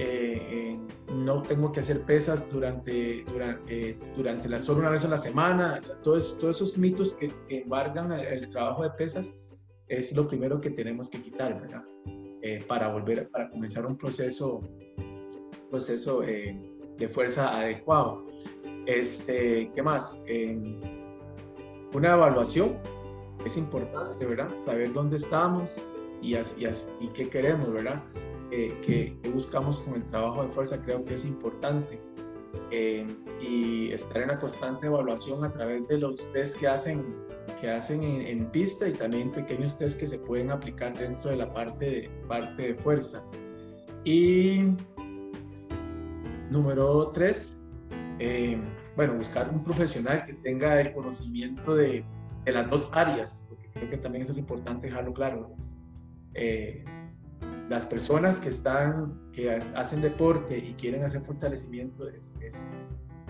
eh, 0.00 0.78
no 1.12 1.42
tengo 1.42 1.72
que 1.72 1.80
hacer 1.80 2.02
pesas 2.02 2.48
durante, 2.52 3.24
durante, 3.24 3.90
eh, 3.90 3.98
durante 4.16 4.48
la, 4.48 4.60
solo 4.60 4.78
una 4.78 4.90
vez 4.90 5.04
a 5.04 5.08
la 5.08 5.18
semana, 5.18 5.76
todos, 6.04 6.38
todos 6.38 6.54
esos 6.54 6.78
mitos 6.78 7.14
que, 7.14 7.32
embargan 7.48 8.12
el, 8.12 8.48
trabajo 8.48 8.84
de 8.84 8.90
pesas 8.90 9.42
es 9.88 10.14
lo 10.14 10.28
primero 10.28 10.60
que 10.60 10.70
tenemos 10.70 11.10
que 11.10 11.20
quitar, 11.20 11.60
¿verdad? 11.60 11.82
Eh, 12.42 12.62
para 12.68 12.92
volver, 12.92 13.28
para 13.28 13.50
comenzar 13.50 13.86
un 13.86 13.98
proceso, 13.98 14.60
proceso 15.68 16.20
de 16.20 17.08
fuerza 17.08 17.58
adecuado. 17.58 18.24
Este, 18.86 19.72
¿Qué 19.74 19.82
más? 19.82 20.22
una 21.92 22.12
evaluación 22.12 22.78
es 23.44 23.56
importante, 23.56 24.24
¿verdad? 24.24 24.54
Saber 24.60 24.92
dónde 24.92 25.16
estamos 25.16 25.76
y, 26.22 26.36
y, 26.36 26.68
y 27.00 27.08
qué 27.14 27.28
queremos, 27.28 27.72
¿verdad? 27.72 28.00
Que, 28.50 29.16
buscamos 29.32 29.78
con 29.80 29.94
el 29.94 30.04
trabajo 30.04 30.42
de 30.42 30.48
fuerza 30.48 30.80
creo 30.82 31.04
que 31.04 31.14
es 31.14 31.24
importante. 31.24 32.00
Eh, 32.70 33.06
y 33.40 33.92
estar 33.92 34.22
en 34.22 34.28
la 34.28 34.40
constante 34.40 34.86
evaluación 34.86 35.44
a 35.44 35.52
través 35.52 35.86
de 35.86 35.98
los 35.98 36.30
test 36.32 36.58
que 36.58 36.66
hacen 36.66 37.04
que 37.60 37.70
hacen 37.70 38.02
en, 38.02 38.50
pista 38.50 38.88
y 38.88 38.92
también 38.92 39.32
pequeños 39.32 39.76
test 39.78 39.98
que 39.98 40.06
se 40.06 40.18
pueden 40.18 40.50
aplicar 40.50 40.96
dentro 40.96 41.30
de 41.30 41.36
la 41.36 41.52
parte 41.52 41.84
de, 41.84 42.10
parte 42.28 42.62
de 42.62 42.74
fuerza. 42.74 43.24
Y 44.04 44.74
número 46.50 47.08
tres, 47.08 47.58
eh, 48.18 48.60
bueno, 48.96 49.14
buscar 49.14 49.50
un 49.50 49.64
profesional 49.64 50.24
que 50.24 50.34
tenga 50.34 50.80
el 50.80 50.92
conocimiento 50.92 51.74
de, 51.74 52.04
de, 52.44 52.52
las 52.52 52.70
dos 52.70 52.90
áreas, 52.94 53.46
porque 53.48 53.68
creo 53.72 53.90
que 53.90 53.96
también 53.98 54.22
eso 54.22 54.32
es 54.32 54.38
importante 54.38 54.86
dejarlo 54.86 55.12
claro. 55.12 55.52
Eh, 56.34 56.84
las 57.68 57.84
personas 57.84 58.40
que 58.40 58.48
están, 58.48 59.30
que 59.32 59.50
hacen 59.50 60.00
deporte 60.00 60.56
y 60.56 60.72
quieren 60.74 61.04
hacer 61.04 61.20
fortalecimiento 61.20 62.08
es, 62.08 62.34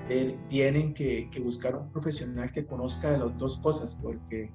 eh, 0.09 0.39
tienen 0.49 0.95
que, 0.95 1.29
buscar 1.43 1.75
un 1.75 1.91
profesional 1.91 2.51
que 2.53 2.65
conozca 2.65 3.11
de 3.11 3.19
las 3.19 3.37
dos 3.37 3.59
cosas, 3.59 3.97
porque 3.97 4.51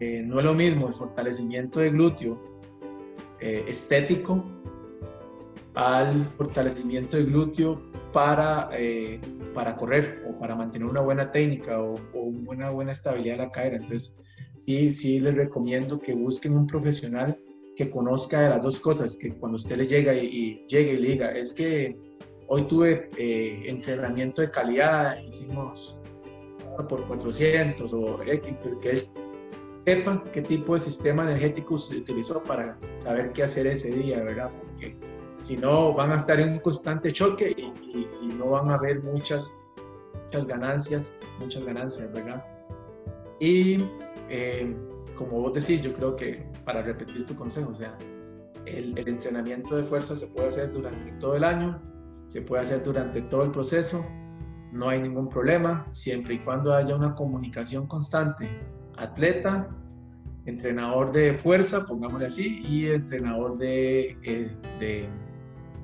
eh, 0.00 0.22
no 0.24 0.38
es 0.38 0.44
lo 0.44 0.54
mismo 0.54 0.86
el 0.86 0.94
fortalecimiento 0.94 1.80
de 1.80 1.90
glúteo 1.90 2.40
eh, 3.40 3.64
estético 3.66 4.44
al 5.74 6.26
fortalecimiento 6.36 7.16
de 7.16 7.24
glúteo 7.24 7.82
para, 8.12 8.70
para 9.54 9.76
correr 9.76 10.24
o 10.28 10.38
para 10.38 10.56
mantener 10.56 10.88
una 10.88 11.00
buena 11.00 11.30
técnica 11.30 11.80
o, 11.80 11.96
una 12.14 12.70
buena 12.70 12.92
estabilidad 12.92 13.36
de 13.36 13.44
la 13.44 13.50
cadera. 13.50 13.76
Entonces, 13.76 14.16
sí, 14.56 14.92
sí 14.92 15.20
les 15.20 15.34
recomiendo 15.34 16.00
que 16.00 16.14
busquen 16.14 16.56
un 16.56 16.66
profesional 16.66 17.38
que 17.78 17.88
conozca 17.88 18.40
de 18.40 18.48
las 18.48 18.60
dos 18.60 18.80
cosas, 18.80 19.16
que 19.16 19.32
cuando 19.34 19.54
usted 19.54 19.76
le 19.76 19.86
llega 19.86 20.12
y, 20.12 20.66
llegue 20.66 20.94
y 20.94 20.96
le 20.96 21.08
diga, 21.10 21.30
es 21.30 21.54
que 21.54 21.96
hoy 22.48 22.64
tuve 22.64 23.08
eh, 23.16 23.62
entrenamiento 23.66 24.42
de 24.42 24.50
calidad, 24.50 25.16
hicimos 25.22 25.96
por 26.88 27.06
400 27.06 27.92
o 27.92 28.20
X, 28.20 28.56
que 28.82 28.90
él 28.90 29.08
sepa 29.78 30.24
qué 30.32 30.42
tipo 30.42 30.74
de 30.74 30.80
sistema 30.80 31.22
energético 31.22 31.78
se 31.78 31.98
utilizó 31.98 32.42
para 32.42 32.76
saber 32.96 33.30
qué 33.32 33.44
hacer 33.44 33.68
ese 33.68 33.92
día, 33.92 34.24
¿verdad? 34.24 34.50
Porque 34.58 34.96
si 35.42 35.56
no, 35.56 35.94
van 35.94 36.10
a 36.10 36.16
estar 36.16 36.40
en 36.40 36.54
un 36.54 36.58
constante 36.58 37.12
choque 37.12 37.54
y, 37.56 38.26
no 38.34 38.50
van 38.50 38.70
a 38.70 38.74
haber 38.74 39.04
muchas, 39.04 39.56
muchas 40.24 40.48
ganancias, 40.48 41.16
muchas 41.38 41.64
ganancias, 41.64 42.12
¿verdad? 42.12 42.44
Y 43.38 43.84
eh, 44.28 44.74
como 45.18 45.40
vos 45.40 45.52
decís, 45.52 45.82
yo 45.82 45.92
creo 45.94 46.14
que 46.14 46.46
para 46.64 46.80
repetir 46.80 47.26
tu 47.26 47.34
consejo, 47.34 47.70
o 47.70 47.74
sea, 47.74 47.98
el, 48.64 48.96
entrenamiento 48.96 49.76
de 49.76 49.82
fuerza 49.82 50.14
se 50.14 50.28
puede 50.28 50.48
hacer 50.48 50.72
durante 50.72 51.10
todo 51.18 51.34
el 51.34 51.42
año, 51.42 51.82
se 52.26 52.40
puede 52.40 52.62
hacer 52.62 52.84
durante 52.84 53.22
todo 53.22 53.42
el 53.42 53.50
proceso, 53.50 54.08
no 54.72 54.88
hay 54.88 55.02
ningún 55.02 55.28
problema, 55.28 55.86
siempre 55.90 56.34
y 56.34 56.38
cuando 56.38 56.72
haya 56.72 56.94
una 56.94 57.16
comunicación 57.16 57.88
constante, 57.88 58.48
atleta, 58.96 59.68
entrenador 60.46 61.10
de 61.10 61.34
fuerza, 61.34 61.84
pongámosle 61.84 62.26
así, 62.26 62.60
y 62.62 62.88
entrenador 62.88 63.58
de, 63.58 64.16
eh, 64.22 64.50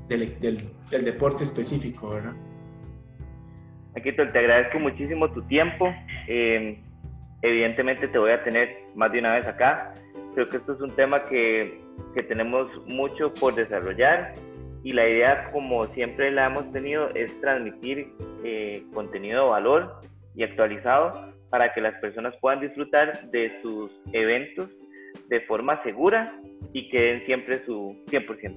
del, 0.08 0.38
del, 0.38 1.04
deporte 1.04 1.42
específico, 1.42 2.10
¿verdad? 2.10 2.34
Aquí 3.96 4.12
te 4.12 4.22
agradezco 4.22 4.78
muchísimo 4.78 5.30
tu 5.32 5.42
tiempo. 5.42 5.88
Eh, 6.28 6.83
evidentemente 7.44 8.08
te 8.08 8.18
voy 8.18 8.32
a 8.32 8.42
tener 8.42 8.76
más 8.94 9.12
de 9.12 9.18
una 9.18 9.34
vez 9.34 9.46
acá. 9.46 9.92
Creo 10.34 10.48
que 10.48 10.56
esto 10.56 10.72
es 10.72 10.80
un 10.80 10.90
tema 10.96 11.26
que, 11.26 11.78
que 12.14 12.22
tenemos 12.22 12.68
mucho 12.86 13.32
por 13.34 13.54
desarrollar 13.54 14.34
y 14.82 14.92
la 14.92 15.06
idea, 15.08 15.50
como 15.52 15.84
siempre 15.94 16.30
la 16.30 16.46
hemos 16.46 16.72
tenido, 16.72 17.08
es 17.14 17.38
transmitir 17.40 18.12
eh, 18.44 18.82
contenido 18.92 19.44
de 19.44 19.50
valor 19.50 20.00
y 20.34 20.42
actualizado 20.42 21.32
para 21.50 21.72
que 21.72 21.80
las 21.80 21.94
personas 22.00 22.34
puedan 22.40 22.60
disfrutar 22.60 23.30
de 23.30 23.52
sus 23.62 23.90
eventos 24.12 24.68
de 25.28 25.40
forma 25.42 25.82
segura 25.84 26.38
y 26.72 26.88
que 26.88 27.00
den 27.00 27.26
siempre 27.26 27.64
su 27.64 27.96
100%. 28.06 28.56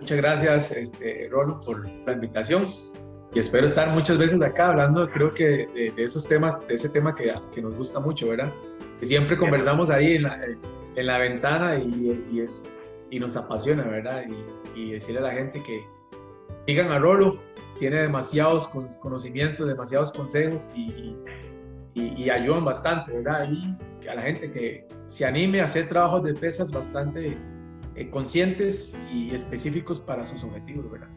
Muchas 0.00 0.16
gracias, 0.16 0.70
este, 0.70 1.28
Rolo, 1.28 1.60
por 1.64 1.88
la 2.06 2.12
invitación 2.12 2.66
y 3.34 3.38
espero 3.38 3.66
estar 3.66 3.90
muchas 3.90 4.18
veces 4.18 4.40
acá 4.40 4.68
hablando, 4.68 5.08
creo 5.10 5.34
que 5.34 5.68
de, 5.74 6.02
esos 6.02 6.26
temas, 6.26 6.66
de 6.66 6.74
ese 6.74 6.88
tema 6.88 7.14
que, 7.14 7.34
que, 7.52 7.60
nos 7.60 7.74
gusta 7.74 8.00
mucho, 8.00 8.28
¿verdad? 8.28 8.52
Que 8.98 9.06
siempre 9.06 9.36
conversamos 9.36 9.90
ahí 9.90 10.14
en 10.14 10.22
la, 10.22 10.40
en 10.94 11.06
la 11.06 11.18
ventana 11.18 11.76
y, 11.76 12.24
y, 12.32 12.40
es, 12.40 12.64
y 13.10 13.20
nos 13.20 13.36
apasiona, 13.36 13.84
¿verdad? 13.84 14.24
Y, 14.74 14.80
y, 14.80 14.92
decirle 14.92 15.20
a 15.20 15.24
la 15.24 15.32
gente 15.32 15.62
que 15.62 15.84
sigan 16.66 16.90
a 16.92 16.98
Rolo, 16.98 17.42
tiene 17.78 17.96
demasiados 17.96 18.68
conocimientos, 19.00 19.68
demasiados 19.68 20.12
consejos 20.12 20.70
y, 20.74 21.14
y, 21.94 22.30
ayudan 22.30 22.64
bastante, 22.64 23.12
¿verdad? 23.12 23.48
Y 23.50 24.08
a 24.08 24.14
la 24.14 24.22
gente 24.22 24.50
que 24.50 24.86
se 25.06 25.24
anime 25.26 25.60
a 25.60 25.64
hacer 25.64 25.88
trabajos 25.88 26.22
de 26.24 26.34
pesas 26.34 26.72
bastante 26.72 27.36
eh, 27.96 28.10
conscientes 28.10 28.98
y 29.12 29.34
específicos 29.34 30.00
para 30.00 30.24
sus 30.24 30.42
objetivos, 30.44 30.90
¿verdad? 30.90 31.08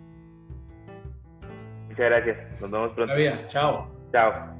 Gracias. 2.07 2.62
Nos 2.62 2.71
vemos 2.71 2.91
pronto. 2.91 3.13
Chao. 3.47 3.88
Chao. 4.12 4.59